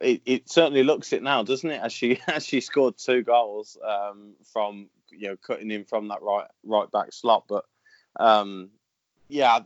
It, 0.00 0.22
it 0.26 0.50
certainly 0.50 0.82
looks 0.82 1.12
it 1.12 1.22
now, 1.22 1.42
doesn't 1.42 1.70
it? 1.70 1.80
As 1.80 1.92
she 1.92 2.20
as 2.26 2.44
she 2.44 2.60
scored 2.60 2.98
two 2.98 3.22
goals 3.22 3.78
um, 3.86 4.34
from 4.52 4.88
you 5.10 5.28
know 5.28 5.36
cutting 5.36 5.70
in 5.70 5.84
from 5.84 6.08
that 6.08 6.22
right 6.22 6.48
right 6.64 6.90
back 6.90 7.12
slot, 7.12 7.44
but 7.48 7.64
um, 8.18 8.70
yeah, 9.28 9.60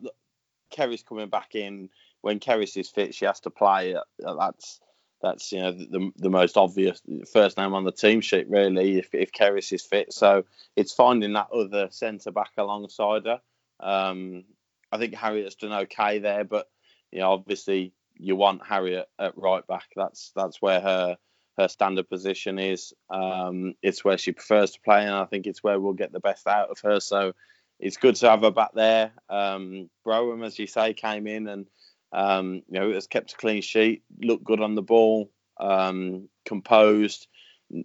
Kerry's 0.71 1.03
coming 1.03 1.29
back 1.29 1.55
in. 1.55 1.91
When 2.21 2.39
Kerry's 2.41 2.77
is 2.77 2.89
fit, 2.89 3.15
she 3.15 3.25
has 3.25 3.41
to 3.41 3.51
play. 3.51 3.95
Uh, 3.95 4.35
that's 4.35 4.81
that's 5.23 5.53
you 5.53 5.61
know 5.61 5.73
the 5.73 6.11
the 6.17 6.31
most 6.31 6.57
obvious 6.57 7.01
first 7.33 7.57
name 7.57 7.75
on 7.75 7.85
the 7.85 7.93
team 7.93 8.21
sheet 8.21 8.49
really 8.49 8.99
if 8.99 9.15
if 9.15 9.33
Kerys 9.33 9.73
is 9.73 9.83
fit. 9.83 10.13
So 10.13 10.45
it's 10.75 10.93
finding 10.93 11.33
that 11.35 11.51
other 11.53 11.89
centre 11.91 12.31
back 12.31 12.53
alongside 12.57 13.27
her. 13.27 13.41
Um, 13.81 14.45
I 14.93 14.99
think 14.99 15.15
Harriet's 15.15 15.57
done 15.57 15.73
okay 15.73 16.19
there, 16.19 16.45
but 16.45 16.69
you 17.13 17.21
know 17.21 17.33
obviously 17.33 17.93
you 18.19 18.37
want 18.37 18.67
Harriet 18.67 19.09
at 19.19 19.37
right 19.37 19.67
back. 19.67 19.89
That's 19.95 20.33
that's 20.35 20.61
where 20.61 20.81
her 20.81 21.17
her 21.59 21.69
standard 21.69 22.09
position 22.09 22.59
is. 22.59 22.93
Um, 23.09 23.75
it's 23.83 24.05
where 24.05 24.19
she 24.19 24.33
prefers 24.33 24.73
to 24.73 24.81
play, 24.81 25.05
and 25.05 25.15
I 25.15 25.25
think 25.25 25.47
it's 25.47 25.63
where 25.63 25.81
we'll 25.81 25.95
get 25.95 26.13
the 26.13 26.21
best 26.21 26.47
out 26.47 26.71
of 26.71 26.81
her. 26.81 27.01
So 27.01 27.33
it's 27.79 27.97
good 27.97 28.17
to 28.17 28.31
have 28.31 28.43
her 28.43 28.51
back 28.51 28.73
there. 28.75 29.13
Um, 29.29 29.91
Brougham, 30.05 30.43
as 30.43 30.59
you 30.59 30.67
say, 30.67 30.95
came 30.95 31.27
in 31.27 31.49
and 31.49 31.67
um, 32.13 32.63
you 32.69 32.81
know 32.81 32.93
has 32.93 33.07
kept 33.07 33.33
a 33.33 33.37
clean 33.37 33.63
sheet, 33.63 34.03
looked 34.21 34.45
good 34.45 34.61
on 34.61 34.75
the 34.75 34.83
ball, 34.83 35.31
um, 35.59 36.29
composed, 36.45 37.27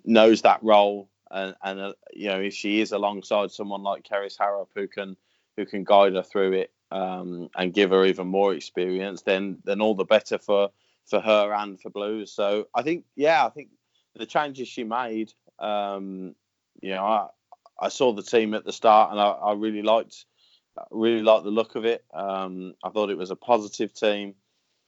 knows 0.06 0.42
that 0.44 0.64
role, 0.64 1.10
and, 1.30 1.56
and 1.64 1.80
uh, 1.80 1.94
you 2.14 2.30
know 2.30 2.40
if 2.40 2.54
she 2.54 2.82
is 2.82 2.92
alongside 2.92 3.52
someone 3.52 3.84
like 3.84 4.08
Kerys 4.08 4.38
Harrop 4.38 4.70
who 4.76 4.88
can 4.88 5.16
who 5.58 5.66
can 5.66 5.84
guide 5.84 6.14
her 6.14 6.24
through 6.24 6.54
it 6.54 6.72
um, 6.92 7.50
and 7.56 7.74
give 7.74 7.92
her 7.92 8.06
even 8.06 8.28
more 8.28 8.54
experience, 8.54 9.22
then 9.22 9.58
then 9.64 9.82
all 9.82 9.96
the 9.96 10.06
better 10.06 10.38
for 10.38 10.70
for 11.06 11.20
her 11.20 11.54
and 11.54 11.80
for 11.80 11.90
Blues. 11.90 12.32
So 12.32 12.68
I 12.74 12.82
think, 12.82 13.06
yeah, 13.16 13.46
I 13.46 13.50
think 13.50 13.70
the 14.16 14.26
changes 14.26 14.68
she 14.68 14.84
made, 14.84 15.34
um, 15.60 16.36
you 16.82 16.92
know, 16.92 17.04
I, 17.04 17.28
I 17.80 17.90
saw 17.90 18.14
the 18.14 18.24
team 18.24 18.54
at 18.54 18.66
the 18.66 18.74
start 18.74 19.12
and 19.12 19.20
I, 19.20 19.30
I 19.30 19.54
really 19.54 19.82
liked 19.82 20.26
really 20.90 21.22
liked 21.22 21.44
the 21.44 21.52
look 21.52 21.76
of 21.76 21.86
it. 21.86 22.04
Um, 22.14 22.76
I 22.84 22.90
thought 22.90 23.10
it 23.10 23.18
was 23.18 23.32
a 23.32 23.36
positive 23.36 23.94
team. 23.94 24.36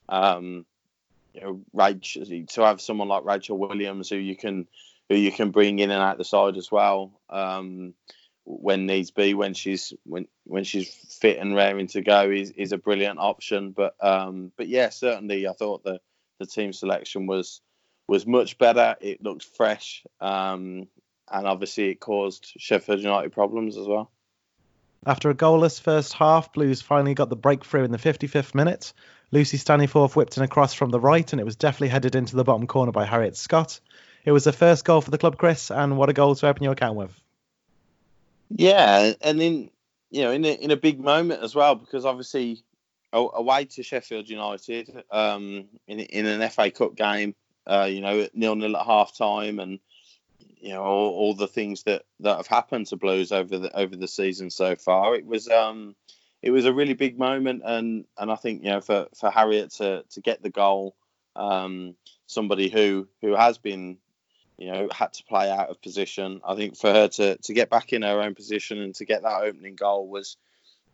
Um, 0.07 0.65
you 1.33 1.41
know, 1.41 1.61
Rachel, 1.73 2.25
to 2.25 2.61
have 2.61 2.79
someone 2.79 3.07
like 3.07 3.25
Rachel 3.25 3.57
Williams 3.57 4.09
who 4.09 4.17
you 4.17 4.35
can 4.35 4.67
who 5.09 5.15
you 5.15 5.31
can 5.31 5.51
bring 5.51 5.79
in 5.79 5.91
and 5.91 6.01
out 6.01 6.17
the 6.17 6.23
side 6.23 6.57
as 6.57 6.71
well 6.71 7.19
um, 7.29 7.93
when 8.45 8.85
needs 8.85 9.11
be 9.11 9.33
when 9.33 9.53
she's 9.53 9.93
when 10.03 10.27
when 10.45 10.63
she's 10.63 10.89
fit 11.19 11.37
and 11.37 11.55
raring 11.55 11.87
to 11.87 12.01
go 12.01 12.29
is, 12.29 12.51
is 12.51 12.71
a 12.71 12.77
brilliant 12.77 13.19
option. 13.19 13.71
But 13.71 13.95
um, 14.01 14.51
but 14.57 14.67
yeah, 14.67 14.89
certainly 14.89 15.47
I 15.47 15.53
thought 15.53 15.83
the 15.83 15.99
the 16.39 16.45
team 16.45 16.73
selection 16.73 17.25
was 17.25 17.61
was 18.07 18.25
much 18.25 18.57
better. 18.57 18.95
It 18.99 19.23
looked 19.23 19.45
fresh, 19.45 20.03
um, 20.19 20.87
and 21.31 21.47
obviously 21.47 21.89
it 21.89 21.99
caused 21.99 22.53
Sheffield 22.57 22.99
United 22.99 23.31
problems 23.31 23.77
as 23.77 23.87
well. 23.87 24.11
After 25.05 25.29
a 25.29 25.35
goalless 25.35 25.81
first 25.81 26.13
half, 26.13 26.53
Blues 26.53 26.81
finally 26.81 27.13
got 27.13 27.29
the 27.29 27.35
breakthrough 27.35 27.83
in 27.83 27.91
the 27.91 27.97
55th 27.97 28.55
minute. 28.55 28.93
Lucy 29.31 29.57
Staniforth 29.57 30.15
whipped 30.15 30.37
in 30.37 30.43
a 30.43 30.47
cross 30.47 30.73
from 30.73 30.91
the 30.91 30.99
right, 30.99 31.33
and 31.33 31.41
it 31.41 31.43
was 31.43 31.57
definitely 31.57 31.89
headed 31.89 32.15
into 32.15 32.37
the 32.37 32.43
bottom 32.45 32.67
corner 32.67 32.93
by 32.93 33.03
Harriet 33.03 33.35
Scott. 33.35 33.81
It 34.23 34.31
was 34.31 34.45
the 34.45 34.53
first 34.53 34.85
goal 34.85 35.01
for 35.01 35.11
the 35.11 35.17
club, 35.17 35.37
Chris, 35.37 35.71
and 35.71 35.97
what 35.97 36.09
a 36.09 36.13
goal 36.13 36.35
to 36.35 36.47
open 36.47 36.63
your 36.63 36.71
account 36.73 36.95
with. 36.95 37.22
Yeah, 38.55 39.13
and 39.21 39.41
in 39.41 39.71
you 40.11 40.21
know 40.21 40.31
in 40.31 40.45
a, 40.45 40.53
in 40.53 40.71
a 40.71 40.77
big 40.77 40.99
moment 40.99 41.41
as 41.41 41.55
well, 41.55 41.75
because 41.75 42.05
obviously 42.05 42.63
away 43.11 43.65
to 43.65 43.83
Sheffield 43.83 44.29
United 44.29 45.03
um, 45.11 45.65
in 45.87 45.99
in 45.99 46.25
an 46.25 46.49
FA 46.49 46.71
Cup 46.71 46.95
game, 46.95 47.35
uh, 47.67 47.87
you 47.89 48.01
know, 48.01 48.27
nil 48.33 48.55
nil 48.55 48.77
at 48.77 48.85
half 48.85 49.15
time, 49.17 49.59
and 49.59 49.79
you 50.57 50.69
know 50.69 50.83
all, 50.83 51.09
all, 51.13 51.33
the 51.35 51.47
things 51.47 51.83
that, 51.83 52.03
that 52.21 52.37
have 52.37 52.47
happened 52.47 52.87
to 52.87 52.95
Blues 52.95 53.31
over 53.31 53.57
the 53.57 53.75
over 53.77 53.95
the 53.95 54.07
season 54.07 54.49
so 54.49 54.75
far. 54.75 55.15
It 55.15 55.25
was 55.25 55.47
um, 55.49 55.95
it 56.41 56.51
was 56.51 56.65
a 56.65 56.73
really 56.73 56.93
big 56.93 57.17
moment, 57.17 57.63
and 57.65 58.05
and 58.17 58.31
I 58.31 58.35
think 58.35 58.63
you 58.63 58.69
know 58.69 58.81
for, 58.81 59.07
for 59.19 59.29
Harriet 59.29 59.71
to 59.73 60.03
to 60.11 60.21
get 60.21 60.41
the 60.43 60.49
goal, 60.49 60.95
um, 61.35 61.95
somebody 62.27 62.69
who 62.69 63.07
who 63.21 63.35
has 63.35 63.57
been 63.57 63.97
you 64.57 64.71
know 64.71 64.87
had 64.91 65.13
to 65.13 65.23
play 65.23 65.49
out 65.49 65.69
of 65.69 65.81
position. 65.81 66.41
I 66.45 66.55
think 66.55 66.77
for 66.77 66.91
her 66.91 67.07
to 67.07 67.37
to 67.37 67.53
get 67.53 67.69
back 67.69 67.93
in 67.93 68.01
her 68.01 68.21
own 68.21 68.35
position 68.35 68.79
and 68.81 68.95
to 68.95 69.05
get 69.05 69.23
that 69.23 69.43
opening 69.43 69.75
goal 69.75 70.07
was 70.07 70.37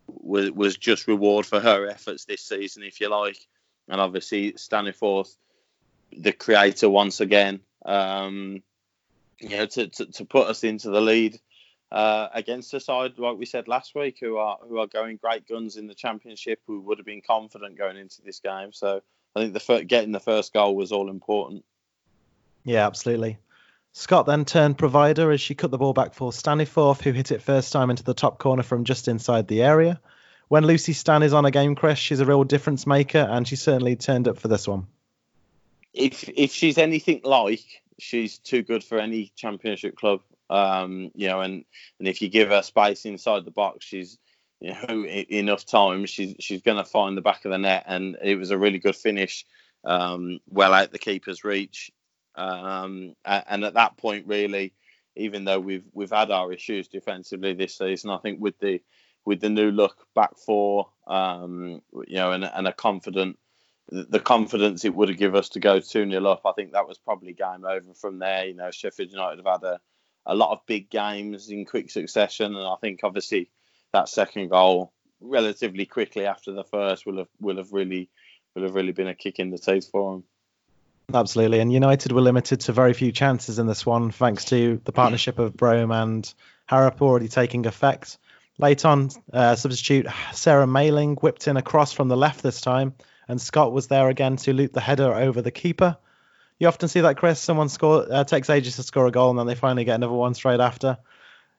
was, 0.08 0.52
was 0.52 0.78
just 0.78 1.08
reward 1.08 1.46
for 1.46 1.60
her 1.60 1.88
efforts 1.88 2.26
this 2.26 2.42
season, 2.42 2.84
if 2.84 3.00
you 3.00 3.10
like. 3.10 3.38
And 3.88 4.00
obviously, 4.00 4.54
Staniforth, 4.54 5.36
the 6.12 6.32
creator 6.32 6.90
once 6.90 7.22
again, 7.22 7.62
um, 7.86 8.62
you 9.40 9.50
know, 9.50 9.66
to, 9.66 9.88
to, 9.88 10.06
to, 10.08 10.26
put 10.26 10.48
us 10.48 10.64
into 10.64 10.90
the 10.90 11.02
lead 11.02 11.40
uh, 11.92 12.28
against 12.34 12.74
a 12.74 12.80
side 12.80 13.18
like 13.18 13.38
we 13.38 13.46
said 13.46 13.68
last 13.68 13.96
week, 13.96 14.18
who 14.20 14.38
are 14.38 14.58
who 14.68 14.80
are 14.80 14.88
going 14.88 15.18
great 15.18 15.48
guns 15.48 15.78
in 15.78 15.88
the 15.88 15.96
championship, 15.96 16.60
who 16.68 16.82
would 16.82 16.98
have 17.00 17.06
been 17.06 17.22
confident 17.26 17.78
going 17.78 17.98
into 17.98 18.22
this 18.22 18.40
game. 18.40 18.72
So 18.74 19.02
I 19.36 19.40
think 19.40 19.54
the 19.54 19.86
getting 19.86 20.12
the 20.12 20.20
first 20.20 20.54
goal 20.54 20.76
was 20.76 20.92
all 20.92 21.10
important. 21.10 21.64
Yeah, 22.64 22.86
absolutely. 22.86 23.38
Scott 24.00 24.26
then 24.26 24.46
turned 24.46 24.78
provider 24.78 25.30
as 25.30 25.42
she 25.42 25.56
cut 25.56 25.72
the 25.72 25.78
ball 25.78 25.92
back 25.92 26.14
for 26.14 26.32
Staniforth, 26.32 27.02
who 27.02 27.12
hit 27.12 27.34
it 27.34 27.42
first 27.42 27.74
time 27.74 27.90
into 27.90 28.02
the 28.02 28.14
top 28.14 28.40
corner 28.40 28.64
from 28.64 28.86
just 28.86 29.10
inside 29.10 29.50
the 29.50 29.62
area. 29.62 30.00
When 30.48 30.66
Lucy 30.66 30.94
Stan 30.94 31.22
is 31.22 31.34
on 31.34 31.44
a 31.44 31.52
game 31.52 31.76
crash, 31.76 32.02
she's 32.02 32.22
a 32.22 32.26
real 32.26 32.46
difference 32.46 32.88
maker, 32.88 33.18
and 33.18 33.46
she 33.46 33.58
certainly 33.58 33.98
turned 33.98 34.30
up 34.30 34.40
for 34.40 34.48
this 34.48 34.66
one. 34.70 34.88
If 35.94 36.30
if 36.30 36.54
she's 36.54 36.78
anything 36.78 37.22
like, 37.26 37.66
she's 37.98 38.38
too 38.38 38.64
good 38.64 38.86
for 38.86 39.00
any 39.00 39.34
championship 39.36 39.98
club. 39.98 40.22
Um, 40.50 41.12
you 41.14 41.28
know, 41.28 41.42
and 41.42 41.66
and 42.00 42.08
if 42.08 42.22
you 42.22 42.30
give 42.30 42.48
her 42.52 42.62
space 42.62 43.04
inside 43.04 43.44
the 43.44 43.52
box, 43.52 43.86
she's 43.86 44.18
you 44.62 44.76
know 44.76 45.06
enough 45.06 45.66
time, 45.66 46.06
she's 46.06 46.38
she's 46.40 46.62
going 46.62 46.78
to 46.78 46.86
find 46.86 47.18
the 47.18 47.22
back 47.22 47.44
of 47.44 47.52
the 47.52 47.58
net, 47.58 47.84
and 47.86 48.16
it 48.24 48.36
was 48.36 48.52
a 48.52 48.58
really 48.58 48.80
good 48.80 48.96
finish, 48.96 49.46
um, 49.84 50.40
well 50.48 50.74
out 50.74 50.94
the 50.94 51.00
keeper's 51.00 51.44
reach. 51.44 51.92
Um, 52.40 53.16
and 53.26 53.66
at 53.66 53.74
that 53.74 53.98
point, 53.98 54.28
really, 54.28 54.74
even 55.16 55.44
though 55.44 55.60
we've 55.60 55.86
we've 55.94 56.12
had 56.12 56.32
our 56.32 56.52
issues 56.54 56.88
defensively 56.88 57.54
this 57.54 57.78
season, 57.78 58.10
I 58.10 58.18
think 58.20 58.40
with 58.40 58.58
the 58.60 58.82
with 59.26 59.42
the 59.42 59.50
new 59.50 59.72
look 59.72 60.08
back 60.16 60.38
four, 60.38 60.90
um, 61.08 61.82
you 62.08 62.16
know, 62.16 62.32
and, 62.32 62.46
and 62.46 62.68
a 62.68 62.74
confident 62.74 63.38
the 63.92 64.20
confidence 64.20 64.86
it 64.86 64.94
would 64.94 65.10
have 65.10 65.18
given 65.18 65.40
us 65.40 65.50
to 65.50 65.60
go 65.60 65.80
2 65.80 66.10
0 66.10 66.26
up, 66.26 66.42
I 66.46 66.52
think 66.54 66.72
that 66.72 66.88
was 66.88 67.00
probably 67.00 67.34
game 67.34 67.66
over 67.66 67.94
from 67.96 68.20
there. 68.20 68.46
You 68.46 68.54
know, 68.54 68.72
Sheffield 68.72 69.12
United 69.12 69.44
have 69.44 69.62
had 69.62 69.68
a, 69.68 69.80
a 70.28 70.36
lot 70.36 70.52
of 70.52 70.66
big 70.68 70.90
games 70.90 71.50
in 71.50 71.66
quick 71.66 71.90
succession, 71.90 72.56
and 72.56 72.66
I 72.66 72.76
think 72.82 73.00
obviously 73.04 73.50
that 73.94 74.10
second 74.10 74.50
goal 74.50 74.94
relatively 75.22 75.86
quickly 75.86 76.26
after 76.26 76.54
the 76.54 76.64
first 76.64 77.06
will 77.06 77.18
have 77.18 77.30
will 77.40 77.58
have 77.58 77.74
really 77.74 78.10
will 78.56 78.64
have 78.64 78.76
really 78.76 78.92
been 78.92 79.08
a 79.08 79.16
kick 79.16 79.40
in 79.40 79.50
the 79.50 79.58
teeth 79.58 79.90
for 79.92 80.14
them. 80.14 80.24
Absolutely, 81.12 81.60
and 81.60 81.74
United 81.74 82.12
were 82.12 82.22
limited 82.22 82.62
to 82.62 82.72
very 82.72 82.94
few 82.94 83.12
chances 83.12 83.58
in 83.58 83.66
this 83.66 83.86
one, 83.86 84.12
thanks 84.12 84.46
to 84.46 84.80
the 84.84 84.92
partnership 84.92 85.40
of 85.40 85.58
Brougham 85.58 85.92
and 85.92 86.32
Harrop 86.68 87.02
already 87.02 87.28
taking 87.28 87.66
effect. 87.66 88.20
Late 88.60 88.86
on, 88.86 89.10
uh, 89.34 89.56
substitute 89.56 90.06
Sarah 90.34 90.68
Mayling 90.68 91.20
whipped 91.22 91.48
in 91.48 91.58
a 91.58 91.62
cross 91.64 91.94
from 91.94 92.10
the 92.10 92.18
left 92.18 92.44
this 92.44 92.62
time, 92.62 92.94
and 93.28 93.42
Scott 93.42 93.72
was 93.72 93.88
there 93.88 94.10
again 94.10 94.36
to 94.38 94.54
loop 94.54 94.74
the 94.74 94.82
header 94.82 95.14
over 95.14 95.42
the 95.42 95.50
keeper. 95.50 95.98
You 96.60 96.68
often 96.68 96.90
see 96.90 97.02
that, 97.02 97.18
Chris. 97.18 97.40
Someone 97.40 97.70
score 97.70 98.06
uh, 98.12 98.24
takes 98.26 98.50
ages 98.50 98.76
to 98.76 98.84
score 98.84 99.08
a 99.08 99.12
goal, 99.12 99.30
and 99.32 99.40
then 99.40 99.48
they 99.48 99.56
finally 99.56 99.86
get 99.86 99.96
another 99.96 100.14
one 100.14 100.34
straight 100.34 100.60
after. 100.60 100.98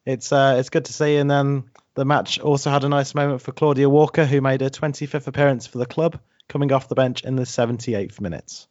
It's 0.05 0.31
uh, 0.31 0.57
it's 0.59 0.71
good 0.71 0.85
to 0.85 0.93
see. 0.93 1.17
And 1.17 1.31
then 1.31 1.71
the 1.95 2.05
match 2.05 2.39
also 2.39 2.71
had 2.71 2.85
a 2.85 2.89
nice 2.89 3.15
moment 3.15 3.41
for 3.41 3.53
Claudia 3.53 3.89
Walker, 3.89 4.27
who 4.27 4.41
made 4.41 4.61
her 4.61 4.71
25th 4.71 5.27
appearance 5.27 5.67
for 5.67 5.79
the 5.79 5.87
club, 5.87 6.21
coming 6.49 6.71
off 6.71 6.89
the 6.89 6.95
bench 6.95 7.25
in 7.25 7.35
the 7.35 7.43
78th 7.43 8.21
minute. 8.21 8.67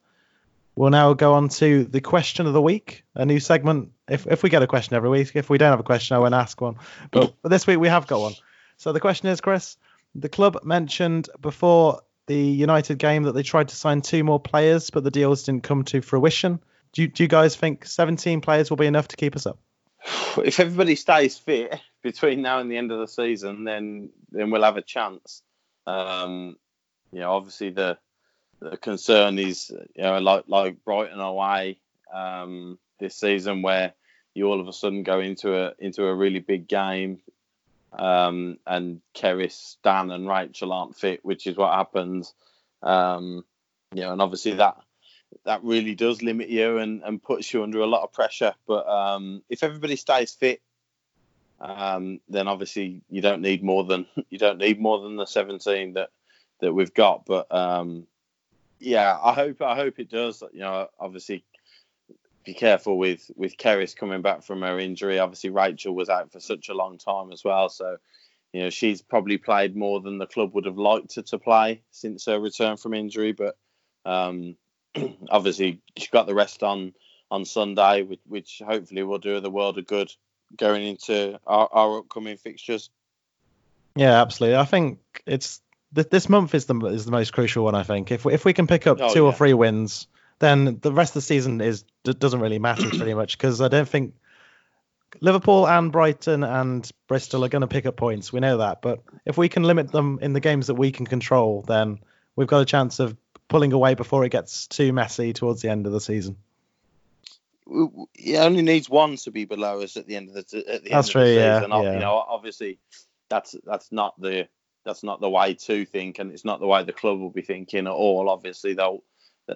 We'll 0.80 0.92
now 0.92 1.12
go 1.12 1.34
on 1.34 1.50
to 1.50 1.84
the 1.84 2.00
question 2.00 2.48
of 2.48 2.54
the 2.54 2.62
week, 2.62 3.04
a 3.14 3.26
new 3.26 3.42
segment. 3.42 3.92
If 4.08 4.26
if 4.28 4.44
we 4.44 4.50
get 4.50 4.64
a 4.64 4.68
question 4.68 4.96
every 4.96 5.10
week, 5.10 5.36
if 5.36 5.50
we 5.50 5.58
don't 5.58 5.72
have 5.72 5.80
a 5.82 5.84
question, 5.84 6.16
I 6.16 6.20
won't 6.20 6.34
ask 6.34 6.62
one. 6.62 6.78
But, 7.12 7.34
but 7.42 7.50
this 7.50 7.68
week 7.68 7.80
we 7.80 7.90
have 7.90 8.08
got 8.08 8.22
one. 8.22 8.34
So 8.78 8.94
the 8.94 9.02
question 9.02 9.28
is, 9.28 9.42
Chris, 9.42 9.76
the 10.16 10.30
club 10.30 10.60
mentioned 10.64 11.28
before 11.42 12.00
the 12.28 12.40
United 12.40 12.98
game 12.98 13.24
that 13.24 13.34
they 13.34 13.44
tried 13.44 13.68
to 13.68 13.76
sign 13.76 14.00
two 14.00 14.24
more 14.24 14.40
players, 14.40 14.90
but 14.90 15.04
the 15.04 15.12
deals 15.12 15.44
didn't 15.44 15.64
come 15.64 15.84
to 15.84 16.00
fruition. 16.00 16.62
Do 16.94 17.02
you, 17.02 17.10
do 17.10 17.24
you 17.24 17.28
guys 17.28 17.58
think 17.58 17.86
17 17.86 18.40
players 18.40 18.70
will 18.70 18.78
be 18.78 18.88
enough 18.88 19.10
to 19.10 19.18
keep 19.18 19.36
us 19.36 19.46
up? 19.46 19.60
If 20.38 20.62
everybody 20.62 20.96
stays 20.96 21.38
fit 21.38 21.78
between 22.04 22.42
now 22.42 22.60
and 22.60 22.72
the 22.72 22.78
end 22.78 22.94
of 22.94 23.00
the 23.00 23.08
season, 23.10 23.66
then 23.66 24.12
then 24.32 24.50
we'll 24.50 24.64
have 24.64 24.78
a 24.78 24.82
chance. 24.82 25.42
Um, 25.86 26.56
you 27.12 27.20
know, 27.20 27.34
obviously 27.34 27.72
the 27.72 27.98
the 28.62 28.78
concern 28.78 29.40
is 29.40 29.72
you 29.96 30.04
know 30.04 30.20
like 30.20 30.46
like 30.48 30.84
Brighton 30.84 31.20
away 31.20 31.80
um, 32.14 32.78
this 33.00 33.16
season 33.16 33.62
where 33.62 33.94
you 34.34 34.48
all 34.48 34.60
of 34.60 34.68
a 34.68 34.74
sudden 34.74 35.04
go 35.04 35.20
into 35.20 35.56
a 35.56 35.74
into 35.80 36.06
a 36.06 36.14
really 36.14 36.40
big 36.40 36.68
game 36.68 37.20
um, 37.94 38.58
and 38.68 39.02
Kerys, 39.16 39.78
Dan, 39.84 40.12
and 40.12 40.28
Rachel 40.28 40.74
aren't 40.74 40.96
fit, 40.96 41.24
which 41.24 41.48
is 41.48 41.58
what 41.58 41.74
happens. 41.74 42.34
Um, 42.84 43.44
you 43.94 44.02
know, 44.02 44.14
and 44.14 44.22
obviously 44.22 44.54
that 44.54 44.78
that 45.46 45.64
really 45.64 45.96
does 45.96 46.22
limit 46.22 46.50
you 46.50 46.78
and, 46.78 47.04
and 47.04 47.22
puts 47.22 47.54
you 47.54 47.64
under 47.64 47.80
a 47.80 47.88
lot 47.88 48.04
of 48.04 48.14
pressure. 48.14 48.54
But 48.68 48.88
um, 48.88 49.44
if 49.50 49.64
everybody 49.64 49.96
stays 49.96 50.32
fit, 50.32 50.62
um, 51.60 52.20
then 52.30 52.48
obviously 52.48 53.02
you 53.10 53.22
don't 53.22 53.42
need 53.42 53.64
more 53.64 53.84
than 53.84 54.06
you 54.30 54.38
don't 54.38 54.60
need 54.60 54.80
more 54.80 55.00
than 55.02 55.16
the 55.16 55.26
17 55.26 55.94
that 55.94 56.10
that 56.62 56.74
we've 56.74 56.94
got. 56.94 57.26
But 57.26 57.54
um, 57.54 58.06
yeah, 58.80 59.18
I 59.22 59.34
hope 59.34 59.62
I 59.62 59.76
hope 59.76 60.00
it 60.00 60.10
does. 60.10 60.44
You 60.54 60.62
know, 60.62 60.88
obviously 61.00 61.44
be 62.46 62.54
careful 62.54 62.98
with 62.98 63.30
with 63.36 63.58
Kerys 63.58 63.96
coming 63.96 64.22
back 64.22 64.44
from 64.44 64.62
her 64.62 64.80
injury. 64.80 65.20
Obviously, 65.20 65.50
Rachel 65.50 65.94
was 65.94 66.10
out 66.10 66.32
for 66.32 66.40
such 66.40 66.70
a 66.70 66.74
long 66.74 66.98
time 66.98 67.32
as 67.32 67.44
well, 67.44 67.70
so 67.70 67.98
you 68.54 68.62
know 68.62 68.70
she's 68.70 69.02
probably 69.02 69.38
played 69.38 69.76
more 69.76 70.02
than 70.02 70.18
the 70.18 70.26
club 70.26 70.54
would 70.54 70.66
have 70.66 70.78
liked 70.78 71.16
her 71.16 71.22
to 71.24 71.38
play 71.38 71.82
since 71.92 72.26
her 72.26 72.40
return 72.40 72.78
from 72.78 72.94
injury. 72.94 73.34
But 73.34 73.58
um, 74.06 74.56
obviously, 75.30 75.82
she 75.98 76.08
got 76.12 76.28
the 76.28 76.36
rest 76.36 76.64
on 76.64 76.94
on 77.32 77.46
Sunday, 77.46 78.02
which, 78.04 78.22
which 78.26 78.62
hopefully 78.66 79.04
will 79.04 79.20
do 79.20 79.40
the 79.40 79.52
world 79.52 79.78
of 79.78 79.86
good 79.86 80.12
going 80.58 80.84
into 80.88 81.40
our, 81.46 81.70
our 81.72 82.00
upcoming 82.00 82.38
fixtures. 82.38 82.90
Yeah, 83.96 84.22
absolutely. 84.22 84.58
I 84.58 84.66
think 84.66 85.00
it's 85.26 85.62
th- 85.96 86.10
this 86.10 86.30
month 86.30 86.56
is 86.56 86.66
the 86.66 86.76
is 86.88 87.06
the 87.06 87.12
most 87.12 87.34
crucial 87.34 87.64
one. 87.66 87.76
I 87.76 87.84
think 87.84 88.12
if 88.12 88.26
we, 88.26 88.34
if 88.34 88.46
we 88.46 88.54
can 88.54 88.68
pick 88.68 88.88
up 88.88 89.00
Oh, 89.00 89.14
two 89.14 89.26
or 89.26 89.34
three 89.34 89.54
wins, 89.54 90.08
then 90.40 90.80
the 90.82 90.92
rest 90.92 91.12
of 91.12 91.16
the 91.16 91.22
season 91.22 91.62
is 91.62 91.84
d- 92.04 92.14
doesn't 92.14 92.40
really 92.40 92.60
matter 92.60 92.90
pretty 92.98 93.14
much 93.14 93.38
because 93.38 93.62
I 93.62 93.68
don't 93.68 93.88
think 93.88 94.14
Liverpool 95.22 95.68
and 95.68 95.92
Brighton 95.92 96.44
and 96.44 96.90
Bristol 97.08 97.44
are 97.44 97.50
going 97.50 97.62
to 97.62 97.68
pick 97.68 97.86
up 97.86 97.98
points. 97.98 98.32
We 98.32 98.40
know 98.40 98.58
that, 98.58 98.82
but 98.82 99.02
if 99.26 99.38
we 99.38 99.50
can 99.50 99.64
limit 99.64 99.92
them 99.92 100.20
in 100.22 100.34
the 100.34 100.40
games 100.40 100.68
that 100.68 100.76
we 100.76 100.92
can 100.92 101.06
control, 101.06 101.64
then 101.68 102.00
we've 102.36 102.48
got 102.48 102.62
a 102.62 102.66
chance 102.66 103.00
of 103.00 103.18
pulling 103.48 103.74
away 103.74 103.96
before 103.96 104.24
it 104.24 104.30
gets 104.30 104.68
too 104.68 104.94
messy 104.94 105.34
towards 105.34 105.62
the 105.62 105.70
end 105.70 105.88
of 105.88 105.92
the 105.92 106.00
season. 106.02 106.38
It 108.16 108.38
only 108.38 108.62
needs 108.64 108.90
one 108.90 109.16
to 109.18 109.32
be 109.32 109.46
below 109.46 109.82
us 109.82 109.96
at 109.98 110.08
the 110.08 110.16
end 110.16 110.30
of 110.30 110.36
the 110.36 110.64
at 110.68 110.84
the 110.84 110.90
That's 110.90 111.08
end 111.08 111.12
true, 111.12 111.22
of 111.22 111.28
the 111.28 111.34
yeah, 111.34 111.60
season. 111.60 111.72
Ob- 111.72 111.84
yeah. 111.84 111.94
You 111.94 112.00
know, 112.00 112.16
obviously, 112.16 112.80
that's 113.30 113.56
that's 113.64 113.92
not 113.92 114.20
the 114.20 114.48
that's 114.86 115.04
not 115.04 115.22
the 115.22 115.30
way 115.30 115.54
to 115.54 115.86
think, 115.86 116.20
and 116.20 116.32
it's 116.32 116.46
not 116.46 116.60
the 116.60 116.68
way 116.68 116.84
the 116.84 116.94
club 116.94 117.20
will 117.20 117.30
be 117.30 117.42
thinking 117.42 117.88
at 117.88 117.94
all. 117.94 118.30
Obviously, 118.30 118.74
they'll 118.74 119.04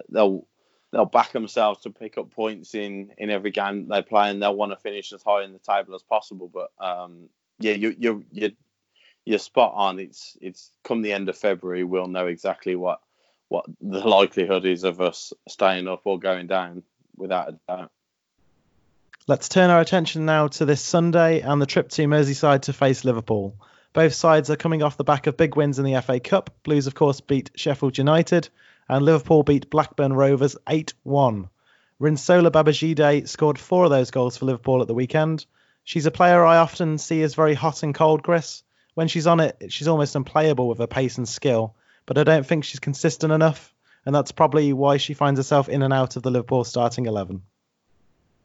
they'll 0.08 0.46
they'll 0.92 1.04
back 1.04 1.32
themselves 1.32 1.82
to 1.82 1.90
pick 1.90 2.18
up 2.18 2.30
points 2.30 2.74
in 2.74 3.12
in 3.18 3.30
every 3.30 3.50
game 3.50 3.88
they 3.88 4.02
play, 4.02 4.30
and 4.30 4.42
they'll 4.42 4.54
want 4.54 4.72
to 4.72 4.76
finish 4.76 5.12
as 5.12 5.22
high 5.22 5.44
in 5.44 5.52
the 5.52 5.58
table 5.58 5.94
as 5.94 6.02
possible. 6.02 6.50
But 6.52 6.70
um, 6.84 7.28
yeah, 7.58 7.74
you 7.74 7.94
you 7.98 8.24
you 8.30 8.52
you're 9.24 9.38
spot 9.38 9.72
on. 9.74 9.98
It's 9.98 10.36
it's 10.40 10.70
come 10.82 11.02
the 11.02 11.12
end 11.12 11.28
of 11.28 11.36
February, 11.36 11.84
we'll 11.84 12.06
know 12.06 12.26
exactly 12.26 12.76
what 12.76 13.00
what 13.48 13.66
the 13.80 14.00
likelihood 14.00 14.64
is 14.64 14.84
of 14.84 15.00
us 15.00 15.32
staying 15.48 15.88
up 15.88 16.02
or 16.04 16.18
going 16.18 16.46
down, 16.46 16.82
without 17.16 17.48
a 17.48 17.58
doubt. 17.68 17.90
Let's 19.26 19.48
turn 19.48 19.70
our 19.70 19.80
attention 19.80 20.26
now 20.26 20.48
to 20.48 20.64
this 20.66 20.82
Sunday 20.82 21.40
and 21.40 21.60
the 21.60 21.66
trip 21.66 21.88
to 21.90 22.02
Merseyside 22.02 22.62
to 22.62 22.72
face 22.72 23.04
Liverpool. 23.04 23.56
Both 23.94 24.14
sides 24.14 24.50
are 24.50 24.56
coming 24.56 24.82
off 24.82 24.96
the 24.96 25.04
back 25.04 25.28
of 25.28 25.36
big 25.36 25.54
wins 25.54 25.78
in 25.78 25.84
the 25.84 26.02
FA 26.02 26.18
Cup. 26.18 26.50
Blues, 26.64 26.88
of 26.88 26.96
course, 26.96 27.20
beat 27.20 27.52
Sheffield 27.54 27.96
United, 27.96 28.48
and 28.88 29.04
Liverpool 29.04 29.44
beat 29.44 29.70
Blackburn 29.70 30.12
Rovers 30.12 30.56
8 30.68 30.92
1. 31.04 31.48
Rinsola 32.00 32.50
Babajide 32.50 33.28
scored 33.28 33.56
four 33.56 33.84
of 33.84 33.90
those 33.90 34.10
goals 34.10 34.36
for 34.36 34.46
Liverpool 34.46 34.82
at 34.82 34.88
the 34.88 34.94
weekend. 34.94 35.46
She's 35.84 36.06
a 36.06 36.10
player 36.10 36.44
I 36.44 36.56
often 36.56 36.98
see 36.98 37.22
as 37.22 37.36
very 37.36 37.54
hot 37.54 37.84
and 37.84 37.94
cold, 37.94 38.24
Chris. 38.24 38.64
When 38.94 39.06
she's 39.06 39.28
on 39.28 39.38
it, 39.38 39.66
she's 39.68 39.86
almost 39.86 40.16
unplayable 40.16 40.66
with 40.66 40.78
her 40.78 40.88
pace 40.88 41.16
and 41.16 41.28
skill, 41.28 41.76
but 42.04 42.18
I 42.18 42.24
don't 42.24 42.44
think 42.44 42.64
she's 42.64 42.80
consistent 42.80 43.32
enough, 43.32 43.72
and 44.04 44.12
that's 44.12 44.32
probably 44.32 44.72
why 44.72 44.96
she 44.96 45.14
finds 45.14 45.38
herself 45.38 45.68
in 45.68 45.82
and 45.82 45.94
out 45.94 46.16
of 46.16 46.24
the 46.24 46.32
Liverpool 46.32 46.64
starting 46.64 47.06
11. 47.06 47.42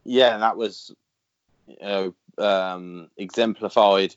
Yeah, 0.04 0.38
that 0.38 0.58
was 0.58 0.94
you 1.66 1.76
know, 1.82 2.14
um, 2.38 3.10
exemplified 3.18 4.16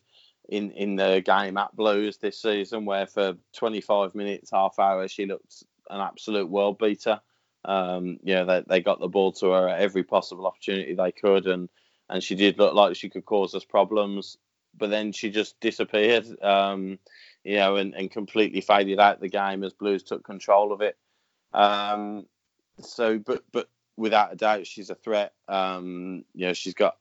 in 0.52 0.71
in 0.73 0.97
the 0.97 1.23
game 1.25 1.56
at 1.56 1.75
Blues 1.75 2.18
this 2.18 2.40
season, 2.40 2.85
where 2.85 3.06
for 3.06 3.35
25 3.54 4.14
minutes, 4.14 4.50
half 4.50 4.78
hour, 4.78 5.09
she 5.09 5.26
looked 5.26 5.64
an 5.88 6.00
absolute 6.00 6.49
world 6.49 6.78
beater. 6.78 7.21
Um, 7.64 8.18
yeah, 8.23 8.44
they, 8.44 8.62
they 8.66 8.80
got 8.80 9.00
the 9.00 9.09
ball 9.09 9.32
to 9.32 9.50
her 9.52 9.68
at 9.68 9.80
every 9.80 10.04
possible 10.04 10.47
opportunity 10.47 10.94
they 10.94 11.12
could, 11.12 11.47
and 11.47 11.68
and 12.11 12.23
she 12.23 12.35
did 12.35 12.59
look 12.59 12.75
like 12.75 12.97
she 12.97 13.09
could 13.09 13.25
cause 13.25 13.54
us 13.54 13.64
problems. 13.64 14.37
But 14.76 14.90
then 14.90 15.12
she 15.12 15.30
just 15.30 15.59
disappeared, 15.61 16.26
um, 16.42 16.99
you 17.44 17.56
know, 17.56 17.76
and, 17.76 17.94
and 17.94 18.11
completely 18.11 18.62
faded 18.62 18.99
out 18.99 19.21
the 19.21 19.28
game 19.28 19.64
as 19.64 19.75
Blues 19.75 20.02
took 20.02 20.25
control 20.25 20.73
of 20.73 20.80
it. 20.80 20.97
Um, 21.52 22.26
so, 22.80 23.18
but 23.18 23.42
but 23.52 23.68
without 23.97 24.32
a 24.32 24.37
doubt, 24.37 24.66
she's 24.66 24.90
a 24.90 24.94
threat. 24.94 25.32
Um, 25.49 26.25
you 26.35 26.47
know, 26.47 26.52
she's 26.52 26.75
got 26.75 26.97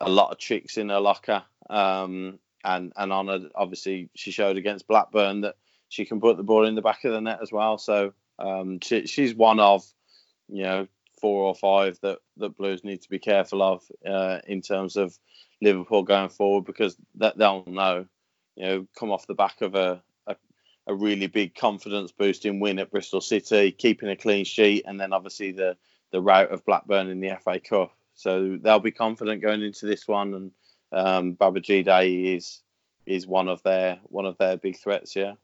a 0.00 0.10
lot 0.10 0.32
of 0.32 0.38
tricks 0.38 0.76
in 0.76 0.88
her 0.88 1.00
locker, 1.00 1.44
um, 1.70 2.38
and 2.64 2.92
and 2.96 3.12
on 3.12 3.28
her, 3.28 3.48
obviously 3.54 4.10
she 4.14 4.30
showed 4.30 4.56
against 4.56 4.88
Blackburn 4.88 5.42
that 5.42 5.56
she 5.88 6.04
can 6.04 6.20
put 6.20 6.36
the 6.36 6.42
ball 6.42 6.66
in 6.66 6.74
the 6.74 6.82
back 6.82 7.04
of 7.04 7.12
the 7.12 7.20
net 7.20 7.38
as 7.42 7.52
well. 7.52 7.78
So 7.78 8.14
um, 8.38 8.80
she, 8.80 9.06
she's 9.06 9.34
one 9.34 9.60
of 9.60 9.84
you 10.48 10.62
know 10.62 10.88
four 11.20 11.44
or 11.44 11.54
five 11.54 11.98
that 12.02 12.18
that 12.38 12.56
Blues 12.56 12.84
need 12.84 13.02
to 13.02 13.08
be 13.08 13.18
careful 13.18 13.62
of 13.62 13.82
uh, 14.08 14.40
in 14.46 14.60
terms 14.60 14.96
of 14.96 15.16
Liverpool 15.62 16.02
going 16.02 16.30
forward 16.30 16.64
because 16.64 16.96
that 17.16 17.38
they'll 17.38 17.64
know, 17.66 18.06
you 18.56 18.66
know, 18.66 18.86
come 18.98 19.12
off 19.12 19.26
the 19.26 19.34
back 19.34 19.60
of 19.60 19.74
a. 19.74 20.02
a 20.26 20.36
a 20.86 20.94
really 20.94 21.28
big 21.28 21.54
confidence 21.54 22.12
boosting 22.12 22.60
win 22.60 22.78
at 22.78 22.90
Bristol 22.90 23.22
City, 23.22 23.72
keeping 23.72 24.10
a 24.10 24.16
clean 24.16 24.44
sheet, 24.44 24.84
and 24.86 25.00
then 25.00 25.14
obviously 25.14 25.50
the 25.50 25.78
the 26.10 26.20
route 26.20 26.52
of 26.52 26.64
Blackburn 26.66 27.08
in 27.08 27.20
the 27.20 27.36
FA 27.42 27.58
Cup. 27.58 27.96
So 28.14 28.58
they'll 28.60 28.80
be 28.80 28.92
confident 28.92 29.42
going 29.42 29.62
into 29.62 29.86
this 29.86 30.06
one, 30.06 30.34
and 30.34 30.50
um, 30.94 31.34
Babajide 31.36 32.36
is 32.36 32.60
is 33.06 33.26
one 33.26 33.48
of 33.48 33.62
their 33.62 33.98
one 34.04 34.26
of 34.26 34.38
their 34.38 34.56
big 34.56 34.78
threats. 34.78 35.14
Yeah. 35.14 35.34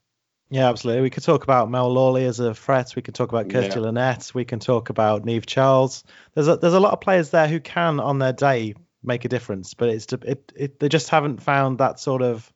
Yeah, 0.53 0.69
absolutely. 0.69 1.03
We 1.03 1.11
could 1.11 1.23
talk 1.23 1.45
about 1.45 1.71
Mel 1.71 1.93
Lawley 1.93 2.25
as 2.25 2.41
a 2.41 2.53
threat. 2.55 2.97
We 2.97 3.03
can 3.03 3.15
talk 3.15 3.29
about 3.29 3.49
Kirsty 3.49 3.79
Yeah. 3.79 3.87
Linnett. 3.87 4.33
We 4.35 4.45
can 4.45 4.59
talk 4.59 4.91
about 4.91 5.25
Niamh 5.25 5.47
Charles. 5.47 6.03
There's 6.35 6.49
a, 6.49 6.57
there's 6.57 6.75
a 6.75 6.81
lot 6.81 6.93
of 6.93 7.01
players 7.01 7.31
there 7.31 7.47
who 7.47 7.61
can, 7.61 8.01
on 8.01 8.19
their 8.19 8.33
day, 8.33 8.75
make 9.05 9.25
a 9.25 9.29
difference. 9.29 9.75
But 9.75 9.91
it's 9.91 10.13
it, 10.13 10.53
it 10.57 10.81
they 10.81 10.89
just 10.89 11.09
haven't 11.09 11.41
found 11.41 11.79
that 11.79 12.01
sort 12.01 12.23
of 12.23 12.53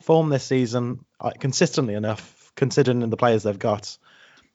form 0.00 0.30
this 0.30 0.44
season 0.44 1.04
uh, 1.20 1.32
consistently 1.38 1.92
enough, 1.92 2.50
considering 2.56 3.00
the 3.10 3.16
players 3.16 3.42
they've 3.42 3.58
got. 3.58 3.98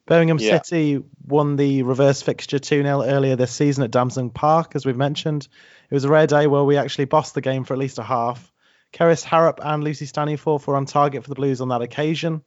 Birmingham 0.09 0.39
Yeah. 0.39 0.61
City 0.61 1.03
won 1.27 1.55
the 1.55 1.83
reverse 1.83 2.23
fixture 2.23 2.57
2 2.57 2.81
0 2.81 3.03
earlier 3.03 3.35
this 3.35 3.51
season 3.51 3.83
at 3.83 3.91
Damson 3.91 4.31
Park, 4.31 4.75
as 4.75 4.83
we've 4.85 4.97
mentioned. 4.97 5.47
It 5.89 5.93
was 5.93 6.03
a 6.03 6.09
rare 6.09 6.25
day 6.25 6.47
where 6.47 6.63
we 6.63 6.77
actually 6.77 7.05
bossed 7.05 7.35
the 7.35 7.41
game 7.41 7.63
for 7.63 7.73
at 7.73 7.79
least 7.79 7.99
a 7.99 8.03
half. 8.03 8.51
Kerys 8.91 9.23
Harrop 9.23 9.59
and 9.61 9.83
Lucy 9.83 10.07
Staniforth 10.07 10.65
were 10.65 10.75
on 10.75 10.85
target 10.85 11.23
for 11.23 11.29
the 11.29 11.35
Blues 11.35 11.61
on 11.61 11.69
that 11.69 11.83
occasion. 11.83 12.41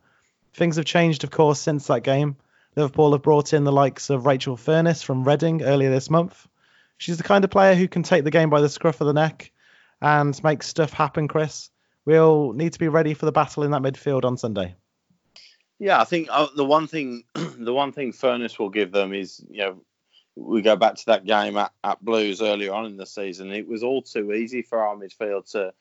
Things 0.55 0.75
have 0.75 0.85
changed, 0.85 1.23
of 1.23 1.31
course, 1.31 1.61
since 1.61 1.87
that 1.87 2.03
game. 2.03 2.37
Liverpool 2.75 3.13
have 3.13 3.23
brought 3.23 3.53
in 3.53 3.63
the 3.63 3.73
likes 3.73 4.11
of 4.11 4.27
Rachel 4.27 4.57
Furness 4.57 5.05
from 5.05 5.23
Reading 5.23 5.63
earlier 5.63 5.91
this 5.91 6.11
month. 6.11 6.49
She's 6.99 7.17
the 7.17 7.23
kind 7.23 7.45
of 7.45 7.51
player 7.51 7.77
who 7.77 7.87
can 7.87 8.03
take 8.03 8.25
the 8.25 8.31
game 8.33 8.51
by 8.51 8.61
the 8.61 8.69
scruff 8.69 9.01
of 9.01 9.07
the 9.07 9.13
neck 9.13 9.53
and 10.01 10.43
make 10.43 10.65
stuff 10.65 10.93
happen, 10.93 11.29
Chris. 11.29 11.71
We'll 12.05 12.55
need 12.55 12.73
to 12.73 12.79
be 12.81 12.89
ready 12.89 13.15
for 13.15 13.27
the 13.27 13.33
battle 13.33 13.63
in 13.63 13.71
that 13.71 13.83
midfield 13.83 14.25
on 14.25 14.37
Sunday. 14.37 14.75
Yeah, 15.83 16.01
I 16.01 16.05
think 16.05 16.29
uh, 16.31 16.47
the 16.55 16.65
one 16.65 16.87
thing 16.87 17.25
the 17.35 17.75
one 17.75 17.91
thing 17.91 18.13
Furness 18.13 18.57
will 18.57 18.69
give 18.69 18.93
them 18.93 19.13
is 19.13 19.45
you 19.51 19.63
know 19.63 19.83
we 20.37 20.63
go 20.63 20.77
back 20.77 20.95
to 20.95 21.07
that 21.07 21.27
game 21.27 21.57
at, 21.57 21.73
at 21.83 22.05
Blues 22.05 22.41
earlier 22.41 22.73
on 22.73 22.87
in 22.87 22.97
the 22.97 23.05
season. 23.05 23.51
It 23.51 23.67
was 23.67 23.83
all 23.83 24.01
too 24.01 24.33
easy 24.33 24.63
for 24.63 24.79
our 24.79 24.95
midfield 24.95 25.51
to 25.51 25.75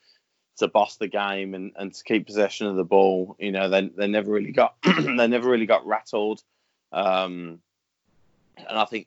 to 0.57 0.67
boss 0.67 0.97
the 0.97 1.07
game 1.07 1.53
and, 1.53 1.73
and 1.75 1.93
to 1.93 2.03
keep 2.03 2.25
possession 2.25 2.65
of 2.65 2.77
the 2.77 2.83
ball. 2.83 3.35
You 3.37 3.51
know, 3.51 3.69
they 3.69 3.89
they 3.89 4.07
never 4.07 4.31
really 4.31 4.51
got 4.51 4.73
they 4.83 5.27
never 5.27 5.47
really 5.47 5.67
got 5.67 5.85
rattled. 5.85 6.41
Um, 6.91 7.59
and 8.57 8.79
I 8.79 8.85
think 8.85 9.05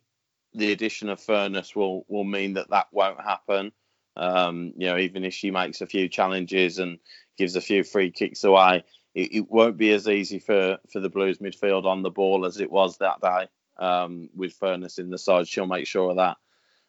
the 0.55 0.71
addition 0.71 1.09
of 1.09 1.21
Furness 1.21 1.75
will 1.75 2.05
will 2.07 2.23
mean 2.23 2.53
that 2.53 2.71
that 2.71 2.87
won't 2.93 3.21
happen. 3.21 3.73
Um, 4.17 4.73
you 4.77 4.87
know, 4.87 4.99
even 4.99 5.25
if 5.25 5.35
she 5.35 5.51
makes 5.51 5.81
a 5.81 5.89
few 5.89 6.09
challenges 6.09 6.79
and 6.79 7.01
gives 7.37 7.57
a 7.57 7.61
few 7.61 7.83
free 7.83 8.13
kicks 8.13 8.45
away, 8.45 8.85
it, 9.15 9.35
it 9.35 9.51
won't 9.51 9.77
be 9.77 9.93
as 9.93 10.09
easy 10.09 10.39
for 10.39 10.79
for 10.93 11.01
the 11.01 11.09
Blues 11.09 11.39
midfield 11.39 11.85
on 11.85 12.03
the 12.03 12.11
ball 12.11 12.45
as 12.45 12.61
it 12.61 12.71
was 12.71 12.99
that 12.99 13.21
day. 13.21 13.49
Um, 13.77 14.31
with 14.37 14.55
Furness 14.55 14.99
in 14.99 15.11
the 15.11 15.19
side, 15.19 15.49
she'll 15.49 15.67
make 15.67 15.87
sure 15.87 16.11
of 16.11 16.17
that. 16.17 16.37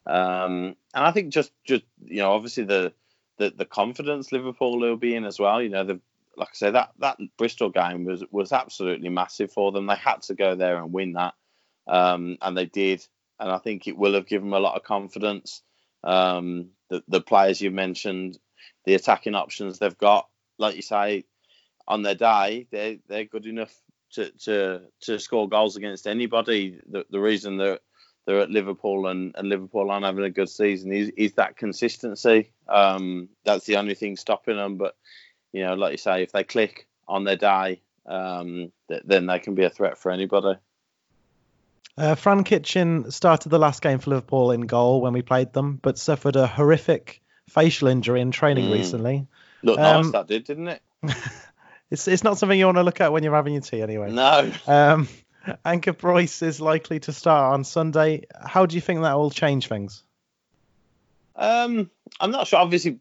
Um, 0.06 0.76
and 0.94 1.06
I 1.06 1.12
think 1.12 1.34
just 1.34 1.52
just 1.64 1.84
you 2.04 2.18
know, 2.18 2.32
obviously 2.32 2.64
the 2.64 2.94
the, 3.38 3.52
the 3.56 3.66
confidence 3.66 4.32
Liverpool 4.32 4.80
will 4.80 4.96
be 4.98 5.16
in 5.16 5.26
as 5.26 5.40
well. 5.40 5.62
You 5.62 5.70
know, 5.70 5.84
the 5.84 6.00
like 6.38 6.50
I 6.50 6.56
say 6.56 6.72
that 6.72 6.92
that 7.00 7.18
Bristol 7.38 7.70
game 7.70 8.06
was 8.06 8.24
was 8.32 8.52
absolutely 8.52 9.10
massive 9.10 9.52
for 9.52 9.72
them. 9.72 9.88
They 9.88 9.96
had 9.96 10.22
to 10.24 10.36
go 10.36 10.56
there 10.56 10.78
and 10.78 10.94
win 10.94 11.14
that, 11.14 11.34
um, 11.88 12.38
and 12.42 12.58
they 12.58 12.66
did. 12.66 13.06
And 13.40 13.52
I 13.52 13.58
think 13.58 13.88
it 13.88 13.98
will 13.98 14.14
have 14.14 14.28
given 14.28 14.50
them 14.50 14.58
a 14.58 14.64
lot 14.64 14.76
of 14.76 14.84
confidence. 14.84 15.62
Um, 16.04 16.70
the 16.90 17.04
the 17.08 17.22
players 17.22 17.62
you 17.62 17.72
mentioned, 17.72 18.38
the 18.86 18.94
attacking 18.94 19.36
options 19.36 19.80
they've 19.80 19.98
got, 19.98 20.28
like 20.58 20.76
you 20.76 20.82
say, 20.82 21.26
on 21.88 22.02
their 22.02 22.16
day, 22.16 22.68
they 22.72 23.00
they're 23.08 23.26
good 23.26 23.46
enough 23.46 23.74
to 24.14 24.32
to 24.46 24.82
to 25.02 25.20
score 25.20 25.48
goals 25.50 25.76
against 25.76 26.08
anybody. 26.08 26.80
The 26.90 27.06
the 27.10 27.20
reason 27.20 27.58
that 27.58 27.82
they're 28.26 28.42
at 28.42 28.50
Liverpool 28.50 29.08
and, 29.08 29.36
and 29.38 29.50
Liverpool 29.50 29.92
aren't 29.92 30.06
having 30.06 30.24
a 30.24 30.32
good 30.32 30.50
season 30.50 30.92
is, 30.92 31.10
is 31.16 31.34
that 31.34 31.58
consistency. 31.58 32.50
Um, 32.68 33.30
that's 33.44 33.66
the 33.66 33.78
only 33.78 33.94
thing 33.94 34.16
stopping 34.16 34.58
them. 34.58 34.78
But 34.78 34.96
you 35.54 35.64
know, 35.64 35.76
like 35.76 35.92
you 35.92 35.98
say, 35.98 36.24
if 36.24 36.32
they 36.32 36.44
click 36.44 36.88
on 37.08 37.24
their 37.24 37.36
day, 37.36 37.82
um, 38.06 38.72
th- 38.90 39.04
then 39.06 39.28
they 39.28 39.40
can 39.40 39.54
be 39.56 39.64
a 39.64 39.70
threat 39.70 39.98
for 39.98 40.12
anybody. 40.12 40.58
Uh, 41.98 42.16
Fran 42.16 42.44
Kitchen 42.44 43.10
started 43.12 43.50
the 43.50 43.60
last 43.60 43.82
game 43.82 44.00
for 44.00 44.10
Liverpool 44.10 44.52
in 44.52 44.62
goal 44.62 45.02
when 45.02 45.14
we 45.14 45.22
played 45.22 45.54
them, 45.54 45.80
but 45.82 45.98
suffered 45.98 46.36
a 46.36 46.46
horrific 46.46 47.22
facial 47.50 47.88
injury 47.88 48.20
in 48.20 48.32
training 48.32 48.66
Mm. 48.66 48.74
recently. 48.74 49.28
Look 49.64 49.80
Um, 49.80 50.08
nice 50.08 50.12
that 50.12 50.28
did, 50.28 50.44
didn't 50.44 50.68
it? 50.68 50.82
It's 51.92 52.08
it's 52.08 52.24
not 52.24 52.38
something 52.38 52.58
you 52.58 52.66
want 52.66 52.78
to 52.78 52.84
look 52.84 53.02
at 53.02 53.12
when 53.12 53.24
you're 53.24 53.36
having 53.36 53.54
your 53.54 53.62
tea 53.62 53.82
anyway. 53.82 54.12
No. 54.12 54.52
Um, 54.68 55.08
Anke 55.66 55.98
Preuss 55.98 56.42
is 56.42 56.60
likely 56.60 57.00
to 57.02 57.14
start 57.14 57.54
on 57.54 57.64
Sunday. 57.64 58.26
How 58.44 58.66
do 58.66 58.76
you 58.76 58.82
think 58.82 59.02
that 59.02 59.16
will 59.16 59.30
change 59.30 59.68
things? 59.68 60.04
Um, 61.36 61.92
I'm 62.20 62.32
not 62.32 62.48
sure. 62.48 62.60
Obviously, 62.60 63.00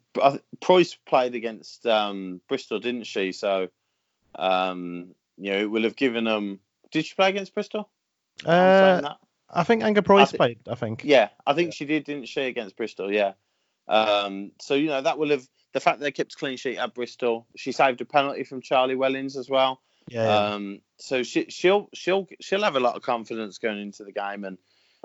Price 0.60 0.96
played 1.06 1.34
against 1.34 1.86
um, 1.86 2.40
Bristol, 2.48 2.80
didn't 2.80 3.04
she? 3.04 3.32
So, 3.32 3.68
um, 4.34 5.14
you 5.38 5.52
know, 5.52 5.58
it 5.58 5.70
will 5.70 5.84
have 5.84 5.96
given 5.96 6.24
them. 6.24 6.60
Did 6.90 7.06
she 7.06 7.14
play 7.14 7.30
against 7.30 7.54
Bristol? 7.54 7.88
Uh. 8.44 9.14
I 9.50 9.62
think 9.62 9.82
Anke 9.82 10.04
Preuss 10.04 10.32
thi- 10.32 10.36
played. 10.36 10.58
I 10.68 10.74
think. 10.74 11.02
Yeah, 11.04 11.28
I 11.46 11.54
think 11.54 11.74
she 11.74 11.84
did, 11.84 12.04
didn't 12.04 12.26
she, 12.26 12.42
against 12.42 12.76
Bristol? 12.76 13.12
Yeah. 13.12 13.34
Um, 13.86 14.50
so 14.60 14.74
you 14.74 14.88
know 14.88 15.00
that 15.00 15.18
will 15.18 15.30
have 15.30 15.46
the 15.74 15.80
fact 15.80 15.98
that 15.98 16.04
they 16.04 16.12
kept 16.12 16.32
a 16.32 16.36
clean 16.36 16.56
sheet 16.56 16.78
at 16.78 16.94
Bristol. 16.94 17.46
She 17.56 17.72
saved 17.72 18.00
a 18.00 18.04
penalty 18.04 18.44
from 18.44 18.62
Charlie 18.62 18.94
Wellings 18.94 19.36
as 19.36 19.50
well. 19.50 19.82
Yeah. 20.08 20.24
yeah. 20.24 20.54
Um, 20.54 20.80
so 20.98 21.22
she, 21.22 21.46
she'll 21.50 21.90
she'll 21.92 22.28
she'll 22.40 22.62
have 22.62 22.76
a 22.76 22.80
lot 22.80 22.94
of 22.94 23.02
confidence 23.02 23.58
going 23.58 23.80
into 23.80 24.04
the 24.04 24.12
game, 24.12 24.44
and 24.44 24.58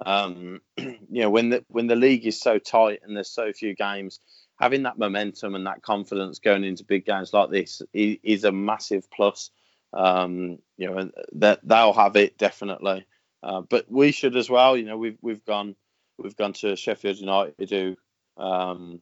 um, 0.06 0.62
you 0.78 0.98
know 1.10 1.30
when 1.30 1.50
the 1.50 1.66
when 1.68 1.88
the 1.88 1.96
league 1.96 2.26
is 2.26 2.40
so 2.40 2.60
tight 2.60 3.02
and 3.04 3.16
there's 3.16 3.32
so 3.32 3.52
few 3.52 3.76
games, 3.76 4.20
having 4.60 4.84
that 4.84 5.00
momentum 5.00 5.56
and 5.56 5.66
that 5.66 5.82
confidence 5.82 6.40
going 6.40 6.64
into 6.64 6.84
big 6.84 7.06
games 7.06 7.34
like 7.34 7.50
this 7.50 7.82
is, 7.92 8.18
is 8.24 8.44
a 8.46 8.52
massive 8.52 9.10
plus. 9.12 9.52
Um, 9.92 10.60
you 10.78 10.92
know, 10.92 11.10
that 11.34 11.62
they'll 11.64 11.94
have 11.94 12.16
it 12.16 12.38
definitely, 12.38 13.08
uh, 13.42 13.62
but 13.62 13.92
we 13.92 14.12
should 14.12 14.36
as 14.36 14.48
well. 14.48 14.78
You 14.78 14.86
know, 14.86 14.98
we've 14.98 15.18
we've 15.20 15.44
gone 15.44 15.76
we've 16.20 16.38
gone 16.38 16.54
to 16.54 16.76
Sheffield 16.76 17.18
United 17.18 17.70
who 17.72 17.98
um, 18.38 19.02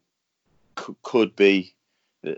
could 1.04 1.36
be 1.36 1.76
uh, 2.26 2.32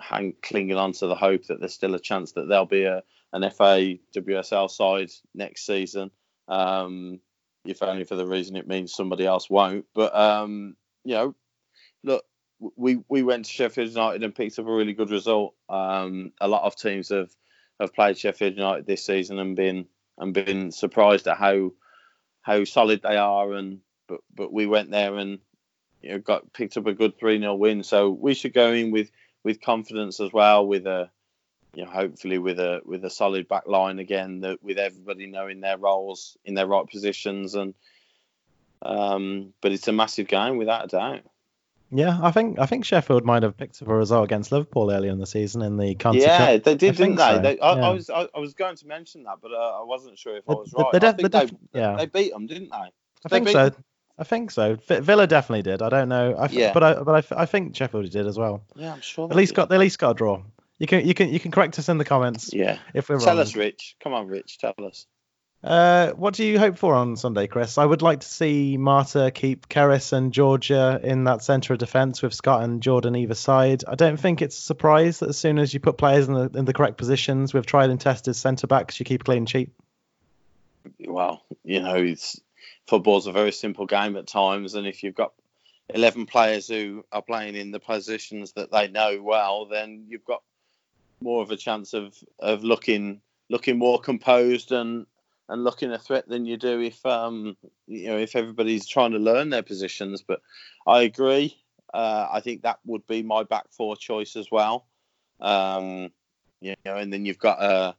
hang, 0.00 0.34
clinging 0.42 0.76
on 0.76 0.92
to 0.92 1.06
the 1.06 1.14
hope 1.14 1.46
that 1.46 1.60
there's 1.60 1.74
still 1.74 1.94
a 1.94 2.00
chance 2.00 2.32
that 2.32 2.48
there'll 2.48 2.66
be 2.66 2.84
a 2.84 3.02
an 3.32 3.48
FA 3.50 3.96
WSL 4.14 4.70
side 4.70 5.10
next 5.34 5.64
season. 5.64 6.10
Um, 6.48 7.20
if 7.64 7.82
only 7.82 8.04
for 8.04 8.16
the 8.16 8.26
reason 8.26 8.56
it 8.56 8.66
means 8.66 8.92
somebody 8.92 9.26
else 9.26 9.48
won't. 9.48 9.84
But 9.94 10.14
um, 10.16 10.76
you 11.04 11.14
know, 11.14 11.34
look, 12.02 12.24
we 12.76 12.98
we 13.08 13.22
went 13.22 13.44
to 13.44 13.50
Sheffield 13.50 13.90
United 13.90 14.22
and 14.22 14.34
picked 14.34 14.58
up 14.58 14.66
a 14.66 14.72
really 14.72 14.94
good 14.94 15.10
result. 15.10 15.54
Um, 15.68 16.32
a 16.40 16.48
lot 16.48 16.64
of 16.64 16.76
teams 16.76 17.08
have 17.10 17.30
have 17.78 17.94
played 17.94 18.18
Sheffield 18.18 18.56
United 18.56 18.86
this 18.86 19.04
season 19.04 19.38
and 19.38 19.56
been 19.56 19.86
and 20.18 20.34
been 20.34 20.72
surprised 20.72 21.26
at 21.26 21.36
how 21.36 21.72
how 22.42 22.64
solid 22.64 23.02
they 23.02 23.16
are. 23.16 23.52
And 23.52 23.80
but 24.08 24.20
but 24.34 24.52
we 24.52 24.66
went 24.66 24.90
there 24.90 25.16
and 25.16 25.38
you 26.02 26.10
know 26.12 26.18
got 26.18 26.52
picked 26.52 26.76
up 26.76 26.86
a 26.86 26.92
good 26.94 27.18
three 27.18 27.38
0 27.38 27.54
win. 27.54 27.82
So 27.82 28.10
we 28.10 28.34
should 28.34 28.52
go 28.54 28.72
in 28.72 28.90
with 28.90 29.10
with 29.44 29.60
confidence 29.60 30.20
as 30.20 30.32
well 30.32 30.66
with 30.66 30.86
a 30.86 31.10
you 31.74 31.84
know 31.84 31.90
hopefully 31.90 32.38
with 32.38 32.58
a 32.58 32.80
with 32.84 33.04
a 33.04 33.10
solid 33.10 33.46
back 33.48 33.66
line 33.66 33.98
again 33.98 34.40
that 34.40 34.62
with 34.62 34.78
everybody 34.78 35.26
knowing 35.26 35.60
their 35.60 35.78
roles 35.78 36.36
in 36.44 36.54
their 36.54 36.66
right 36.66 36.86
positions 36.88 37.54
and 37.54 37.74
um 38.82 39.52
but 39.60 39.72
it's 39.72 39.86
a 39.88 39.92
massive 39.92 40.26
game 40.26 40.56
without 40.56 40.84
a 40.86 40.88
doubt 40.88 41.20
Yeah, 41.92 42.18
I 42.22 42.30
think 42.30 42.58
I 42.58 42.66
think 42.66 42.84
Sheffield 42.84 43.24
might 43.24 43.42
have 43.42 43.56
picked 43.56 43.80
up 43.82 43.88
a 43.88 43.94
result 43.94 44.24
against 44.24 44.52
Liverpool 44.52 44.90
earlier 44.90 45.10
in 45.12 45.18
the 45.18 45.26
season 45.26 45.62
in 45.62 45.76
the 45.76 45.88
yeah 45.88 45.94
Cup. 45.94 46.14
they 46.64 46.74
did 46.76 46.94
I 46.94 46.96
didn't 46.96 47.16
they, 47.16 47.22
so, 47.34 47.38
they 47.40 47.58
I, 47.60 47.74
yeah. 47.76 47.86
I 47.88 47.90
was 47.90 48.10
I, 48.10 48.26
was 48.38 48.54
going 48.54 48.76
to 48.76 48.86
mention 48.86 49.24
that 49.24 49.36
but 49.42 49.52
uh, 49.52 49.80
I 49.80 49.84
wasn't 49.84 50.18
sure 50.18 50.36
if 50.36 50.44
I 50.48 50.52
They- 50.54 50.58
was 50.58 50.70
they- 50.70 50.82
right 50.82 50.92
they 50.92 50.96
I 51.08 51.12
def- 51.12 51.16
they 51.18 51.22
they, 51.28 51.40
def- 51.46 51.54
yeah. 51.74 51.96
they 51.96 52.06
beat 52.06 52.32
them 52.32 52.46
didn't 52.46 52.70
they 52.70 52.76
I 52.76 52.90
they 53.28 53.28
think 53.28 53.48
so. 53.48 53.68
them? 53.70 53.84
I 54.20 54.24
think 54.24 54.50
so. 54.50 54.76
Villa 54.86 55.26
definitely 55.26 55.62
did. 55.62 55.80
I 55.80 55.88
don't 55.88 56.08
know. 56.10 56.34
I 56.38 56.44
f- 56.44 56.52
Yeah. 56.52 56.72
But 56.74 56.82
I 56.84 56.94
but 57.02 57.14
I, 57.14 57.18
f- 57.18 57.32
I 57.32 57.46
think 57.46 57.74
Sheffield 57.74 58.10
did 58.10 58.26
as 58.26 58.36
well. 58.38 58.62
yeah 58.76 58.92
I'm 58.92 59.00
sure 59.00 59.28
At 59.30 59.34
least 59.36 59.52
did. 59.52 59.56
got 59.56 59.68
they 59.70 59.76
at 59.76 59.80
least 59.80 59.98
got 59.98 60.10
a 60.10 60.14
draw. 60.14 60.42
You 60.78 60.86
can 60.86 61.06
you 61.06 61.14
can 61.14 61.30
you 61.30 61.40
can 61.40 61.50
correct 61.50 61.78
us 61.78 61.88
in 61.88 61.98
the 61.98 62.04
comments 62.04 62.50
yeah 62.52 62.78
if 62.94 63.08
we're 63.08 63.18
tell 63.18 63.28
wrong. 63.34 63.38
us 63.38 63.56
Rich 63.56 63.96
come 64.02 64.12
on 64.14 64.26
Rich 64.28 64.58
tell 64.58 64.74
us 64.84 65.06
Uh, 65.62 66.10
what 66.12 66.32
do 66.34 66.44
you 66.44 66.58
hope 66.58 66.78
for 66.78 66.94
on 66.94 67.16
Sunday, 67.16 67.46
Chris? 67.46 67.76
I 67.76 67.84
would 67.84 68.00
like 68.02 68.20
to 68.20 68.26
see 68.28 68.78
Marta 68.78 69.30
keep 69.30 69.68
Kerys 69.68 70.12
and 70.14 70.32
Georgia 70.32 70.98
in 71.02 71.24
that 71.24 71.42
centre 71.42 71.74
of 71.74 71.78
defence 71.78 72.22
with 72.22 72.32
Scott 72.32 72.62
and 72.62 72.82
Jordan 72.82 73.14
either 73.14 73.34
side. 73.34 73.84
I 73.86 73.94
don't 73.94 74.18
think 74.18 74.40
it's 74.40 74.56
a 74.58 74.62
surprise 74.62 75.18
that 75.18 75.28
as 75.28 75.36
soon 75.38 75.58
as 75.58 75.74
you 75.74 75.80
put 75.80 75.98
players 75.98 76.28
in 76.28 76.34
the 76.34 76.50
in 76.58 76.64
the 76.64 76.72
correct 76.72 76.96
positions 76.96 77.52
with 77.52 77.66
tried 77.66 77.90
and 77.90 78.00
tested 78.00 78.36
centre 78.36 78.66
backs, 78.66 78.98
you 79.00 79.04
keep 79.04 79.24
clean 79.24 79.44
sheet. 79.46 79.70
well, 81.06 81.42
you 81.64 81.80
know, 81.80 81.96
it's 81.96 82.40
football's 82.86 83.26
a 83.26 83.32
very 83.32 83.52
simple 83.52 83.86
game 83.86 84.16
at 84.16 84.26
times, 84.26 84.74
and 84.74 84.86
if 84.86 85.02
you've 85.02 85.14
got 85.14 85.32
eleven 85.88 86.26
players 86.26 86.68
who 86.68 87.04
are 87.12 87.22
playing 87.22 87.56
in 87.56 87.70
the 87.70 87.80
positions 87.80 88.52
that 88.52 88.70
they 88.70 88.88
know 88.88 89.20
well, 89.22 89.66
then 89.66 90.04
you've 90.08 90.24
got 90.24 90.42
more 91.20 91.42
of 91.42 91.50
a 91.50 91.56
chance 91.56 91.92
of 91.92 92.16
of 92.38 92.64
looking 92.64 93.20
looking 93.48 93.78
more 93.78 94.00
composed 94.00 94.72
and 94.72 95.06
and 95.48 95.64
looking 95.64 95.90
a 95.90 95.98
threat 95.98 96.28
than 96.28 96.46
you 96.46 96.56
do 96.56 96.80
if 96.80 97.04
um 97.04 97.56
you 97.86 98.08
know 98.08 98.18
if 98.18 98.36
everybody's 98.36 98.86
trying 98.86 99.12
to 99.12 99.18
learn 99.18 99.50
their 99.50 99.62
positions. 99.62 100.22
But 100.26 100.40
I 100.86 101.02
agree. 101.02 101.56
Uh, 101.92 102.28
I 102.30 102.40
think 102.40 102.62
that 102.62 102.78
would 102.86 103.06
be 103.06 103.22
my 103.22 103.42
back 103.42 103.64
four 103.70 103.96
choice 103.96 104.36
as 104.36 104.48
well. 104.50 104.86
Um, 105.40 106.10
you 106.60 106.74
know, 106.84 106.96
and 106.96 107.12
then 107.12 107.24
you've 107.24 107.38
got 107.38 107.62
a 107.62 107.96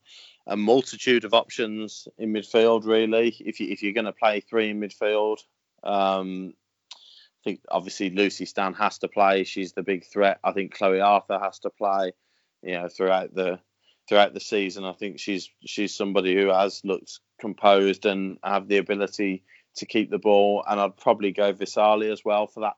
a 0.48 0.58
multitude 0.58 1.24
of 1.24 1.34
options 1.34 2.08
in 2.18 2.34
midfield. 2.34 2.86
Really, 2.86 3.36
if 3.40 3.60
you 3.60 3.68
if 3.70 3.84
you're 3.84 3.94
going 3.94 4.06
to 4.06 4.12
play 4.12 4.40
three 4.40 4.70
in 4.70 4.80
midfield, 4.80 5.38
um, 5.84 6.54
I 6.94 7.44
think 7.44 7.62
obviously 7.70 8.10
Lucy 8.10 8.46
Stan 8.46 8.74
has 8.74 9.00
to 9.00 9.08
play. 9.08 9.44
She's 9.44 9.74
the 9.74 9.84
big 9.84 10.06
threat. 10.06 10.40
I 10.44 10.52
think 10.52 10.74
Chloe 10.74 11.02
Arthur 11.02 11.40
has 11.40 11.60
to 11.60 11.70
play. 11.70 12.14
You 12.62 12.74
know, 12.74 12.88
throughout 12.88 13.34
the 13.34 13.60
throughout 14.08 14.34
the 14.34 14.40
season, 14.40 14.86
I 14.86 14.94
think 14.94 15.20
she's 15.20 15.50
she's 15.66 15.96
somebody 15.96 16.36
who 16.36 16.50
has 16.50 16.82
looked 16.84 17.20
composed 17.40 18.06
and 18.06 18.38
have 18.44 18.68
the 18.68 18.78
ability 18.78 19.44
to 19.78 19.86
keep 19.86 20.12
the 20.12 20.20
ball. 20.20 20.64
And 20.68 20.80
I'd 20.80 20.98
probably 20.98 21.32
go 21.32 21.54
Visalli 21.54 22.12
as 22.12 22.24
well 22.24 22.46
for 22.48 22.62
that, 22.62 22.76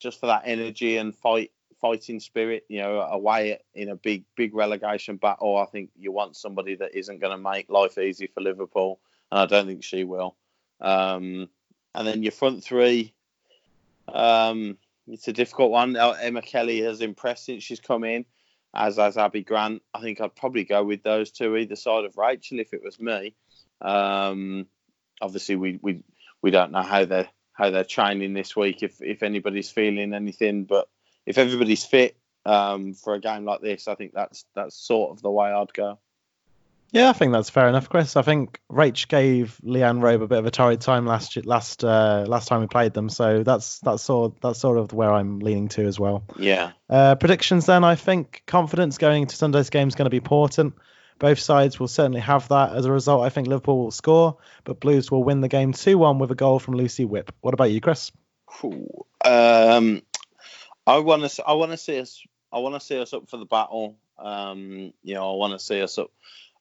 just 0.00 0.20
for 0.20 0.26
that 0.26 0.42
energy 0.46 0.96
and 0.96 1.14
fight 1.14 1.50
fighting 1.80 2.20
spirit. 2.20 2.64
You 2.68 2.80
know, 2.80 3.00
away 3.00 3.58
in 3.74 3.88
a 3.88 3.96
big 3.96 4.24
big 4.36 4.54
relegation 4.54 5.16
battle, 5.16 5.56
I 5.56 5.66
think 5.66 5.90
you 5.96 6.12
want 6.12 6.36
somebody 6.36 6.76
that 6.76 6.94
isn't 6.94 7.20
going 7.20 7.36
to 7.36 7.42
make 7.42 7.70
life 7.70 7.98
easy 7.98 8.26
for 8.26 8.40
Liverpool, 8.40 9.00
and 9.30 9.40
I 9.40 9.46
don't 9.46 9.66
think 9.66 9.84
she 9.84 10.04
will. 10.04 10.36
Um, 10.80 11.48
and 11.94 12.06
then 12.06 12.22
your 12.22 12.32
front 12.32 12.62
three, 12.62 13.14
um, 14.12 14.76
it's 15.06 15.28
a 15.28 15.32
difficult 15.32 15.70
one. 15.70 15.96
Uh, 15.96 16.10
Emma 16.20 16.42
Kelly 16.42 16.80
has 16.82 17.00
impressed 17.00 17.46
since 17.46 17.62
she's 17.62 17.80
come 17.80 18.04
in, 18.04 18.24
as 18.74 18.96
has 18.96 19.16
Abby 19.16 19.42
Grant. 19.42 19.82
I 19.94 20.00
think 20.00 20.20
I'd 20.20 20.36
probably 20.36 20.64
go 20.64 20.84
with 20.84 21.02
those 21.02 21.30
two 21.30 21.56
either 21.56 21.76
side 21.76 22.04
of 22.04 22.16
Rachel 22.16 22.60
if 22.60 22.72
it 22.72 22.82
was 22.82 23.00
me. 23.00 23.34
Um, 23.80 24.66
obviously, 25.20 25.56
we, 25.56 25.78
we 25.82 26.02
we 26.42 26.50
don't 26.50 26.72
know 26.72 26.82
how 26.82 27.04
they're 27.04 27.28
how 27.52 27.70
they're 27.70 27.84
training 27.84 28.34
this 28.34 28.54
week 28.54 28.82
if 28.82 29.00
if 29.00 29.22
anybody's 29.22 29.70
feeling 29.70 30.12
anything, 30.12 30.64
but 30.64 30.88
if 31.26 31.38
everybody's 31.38 31.84
fit 31.84 32.16
um, 32.44 32.94
for 32.94 33.14
a 33.14 33.20
game 33.20 33.44
like 33.44 33.60
this, 33.60 33.88
I 33.88 33.94
think 33.94 34.12
that's 34.14 34.44
that's 34.54 34.76
sort 34.76 35.10
of 35.10 35.22
the 35.22 35.30
way 35.30 35.50
I'd 35.50 35.72
go. 35.72 35.98
Yeah, 36.92 37.10
I 37.10 37.12
think 37.14 37.32
that's 37.32 37.50
fair 37.50 37.68
enough, 37.68 37.88
Chris. 37.88 38.16
I 38.16 38.22
think 38.22 38.60
Rach 38.70 39.08
gave 39.08 39.60
Leighanne 39.64 40.00
Robe 40.00 40.22
a 40.22 40.28
bit 40.28 40.38
of 40.38 40.46
a 40.46 40.52
torrid 40.52 40.80
time 40.80 41.04
last 41.04 41.36
last 41.44 41.82
uh, 41.82 42.24
last 42.28 42.46
time 42.46 42.60
we 42.60 42.68
played 42.68 42.94
them, 42.94 43.08
so 43.08 43.42
that's 43.42 43.80
that's 43.80 44.02
sort 44.02 44.40
that's 44.40 44.60
sort 44.60 44.78
of 44.78 44.92
where 44.92 45.12
I'm 45.12 45.40
leaning 45.40 45.68
to 45.70 45.84
as 45.84 45.98
well. 45.98 46.22
Yeah, 46.38 46.72
Uh, 46.88 47.16
predictions 47.16 47.66
then, 47.66 47.82
I 47.82 47.96
think 47.96 48.44
confidence 48.46 48.98
going 48.98 49.22
into 49.22 49.36
Sunday's 49.36 49.70
game 49.70 49.88
is 49.88 49.96
going 49.96 50.06
to 50.06 50.10
be 50.10 50.18
important. 50.18 50.74
Both 51.18 51.38
sides 51.38 51.80
will 51.80 51.88
certainly 51.88 52.20
have 52.20 52.48
that. 52.48 52.76
As 52.76 52.84
a 52.84 52.92
result, 52.92 53.24
I 53.24 53.30
think 53.30 53.48
Liverpool 53.48 53.78
will 53.78 53.90
score, 53.90 54.36
but 54.64 54.80
Blues 54.80 55.10
will 55.10 55.24
win 55.24 55.40
the 55.40 55.48
game 55.48 55.72
2 55.72 55.98
1 55.98 56.18
with 56.18 56.30
a 56.30 56.34
goal 56.34 56.58
from 56.58 56.76
Lucy 56.76 57.04
Whipp. 57.04 57.32
What 57.40 57.54
about 57.54 57.70
you, 57.70 57.80
Chris? 57.80 58.12
Cool. 58.46 59.06
Um, 59.24 60.02
I 60.86 60.98
want 60.98 61.28
to. 61.28 61.44
I 61.44 61.54
want 61.54 61.72
to 61.72 61.76
see 61.76 61.98
us. 61.98 62.22
I 62.52 62.58
want 62.58 62.74
to 62.74 62.80
see 62.80 62.98
us 62.98 63.12
up 63.12 63.28
for 63.28 63.38
the 63.38 63.44
battle. 63.44 63.96
Um, 64.18 64.92
you 65.02 65.14
know, 65.14 65.32
I 65.32 65.36
want 65.36 65.52
to 65.52 65.64
see 65.64 65.82
us 65.82 65.98
up 65.98 66.10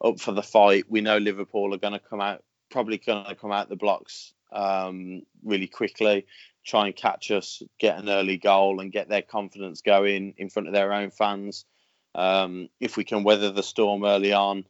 up 0.03 0.19
for 0.19 0.31
the 0.31 0.43
fight. 0.43 0.85
We 0.89 1.01
know 1.01 1.17
Liverpool 1.17 1.73
are 1.73 1.79
going 1.79 1.93
to 1.93 1.99
come 1.99 2.21
out, 2.21 2.43
probably 2.69 2.97
going 2.97 3.25
to 3.25 3.35
come 3.35 3.51
out 3.51 3.69
the 3.69 3.75
blocks 3.75 4.33
um, 4.51 5.21
really 5.43 5.67
quickly, 5.67 6.25
try 6.65 6.87
and 6.87 6.95
catch 6.95 7.31
us, 7.31 7.61
get 7.79 7.99
an 7.99 8.09
early 8.09 8.37
goal, 8.37 8.79
and 8.79 8.91
get 8.91 9.09
their 9.09 9.21
confidence 9.21 9.81
going 9.81 10.33
in 10.37 10.49
front 10.49 10.67
of 10.67 10.73
their 10.73 10.91
own 10.91 11.11
fans. 11.11 11.65
Um, 12.13 12.69
if 12.79 12.97
we 12.97 13.03
can 13.03 13.23
weather 13.23 13.51
the 13.51 13.63
storm 13.63 14.05
early 14.05 14.33
on, 14.33 14.65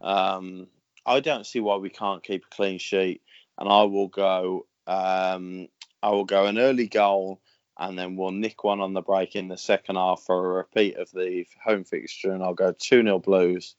um, 0.00 0.68
I 1.04 1.20
don't 1.20 1.46
see 1.46 1.60
why 1.60 1.76
we 1.76 1.90
can't 1.90 2.22
keep 2.22 2.44
a 2.44 2.54
clean 2.54 2.78
sheet. 2.78 3.22
And 3.58 3.68
I 3.68 3.82
will 3.82 4.08
go. 4.08 4.66
Um, 4.86 5.68
I 6.02 6.10
will 6.10 6.24
go 6.24 6.46
an 6.46 6.58
early 6.58 6.86
goal, 6.86 7.40
and 7.78 7.98
then 7.98 8.16
we'll 8.16 8.30
nick 8.30 8.64
one 8.64 8.80
on 8.80 8.92
the 8.92 9.02
break 9.02 9.36
in 9.36 9.48
the 9.48 9.58
second 9.58 9.96
half 9.96 10.22
for 10.22 10.38
a 10.38 10.56
repeat 10.56 10.96
of 10.96 11.10
the 11.10 11.46
home 11.62 11.84
fixture, 11.84 12.32
and 12.32 12.42
I'll 12.42 12.54
go 12.54 12.72
two 12.72 13.02
0 13.02 13.18
Blues 13.18 13.74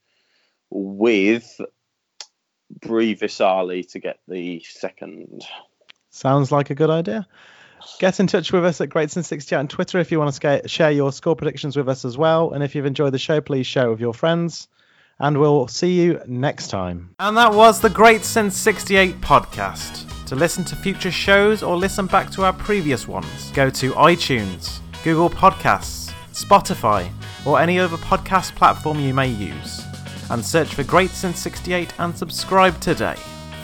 with 0.70 1.60
Brie 2.70 3.16
Visalli 3.16 3.90
to 3.92 4.00
get 4.00 4.20
the 4.28 4.64
second. 4.68 5.44
Sounds 6.10 6.52
like 6.52 6.70
a 6.70 6.76
good 6.76 6.90
idea. 6.90 7.28
Get 8.00 8.20
in 8.20 8.28
touch 8.28 8.52
with 8.52 8.66
us 8.66 8.82
at 8.82 8.90
Greatson60 8.90 9.60
on 9.60 9.68
Twitter 9.68 10.00
if 10.00 10.12
you 10.12 10.20
want 10.20 10.34
to 10.34 10.68
share 10.68 10.92
your 10.92 11.12
score 11.12 11.36
predictions 11.36 11.78
with 11.78 11.88
us 11.88 12.04
as 12.04 12.18
well. 12.18 12.52
And 12.52 12.64
if 12.64 12.74
you've 12.74 12.86
enjoyed 12.86 13.14
the 13.14 13.20
show, 13.20 13.42
please 13.42 13.68
share 13.68 13.88
it 13.88 13.92
with 13.92 14.00
your 14.00 14.14
friends. 14.14 14.68
And 15.20 15.40
we'll 15.40 15.68
see 15.68 15.94
you 15.94 16.22
next 16.28 16.68
time. 16.68 17.16
And 17.20 17.38
that 17.38 17.54
was 17.54 17.80
the 17.80 17.90
Great 17.90 18.24
Since 18.24 18.58
68 18.58 19.22
podcast. 19.22 20.04
To 20.28 20.36
listen 20.36 20.64
to 20.66 20.76
future 20.76 21.12
shows 21.12 21.62
or 21.62 21.78
listen 21.78 22.08
back 22.08 22.32
to 22.32 22.44
our 22.44 22.54
previous 22.54 23.08
ones, 23.08 23.52
go 23.52 23.70
to 23.70 23.92
iTunes, 23.94 24.80
Google 25.04 25.30
Podcasts, 25.30 26.12
Spotify, 26.34 27.12
or 27.46 27.60
any 27.60 27.80
other 27.80 27.98
podcast 27.98 28.56
platform 28.56 29.00
you 29.00 29.14
may 29.14 29.28
use, 29.28 29.84
and 30.32 30.44
search 30.44 30.74
for 30.74 30.84
Great 30.84 31.12
Since 31.12 31.40
68 31.40 31.94
and 32.00 32.18
subscribe 32.18 32.80
today. 32.82 33.16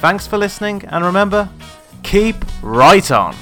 Thanks 0.02 0.28
for 0.28 0.38
listening, 0.38 0.86
and 0.86 1.04
remember, 1.04 1.50
keep 2.04 2.36
right 2.62 3.10
on! 3.12 3.36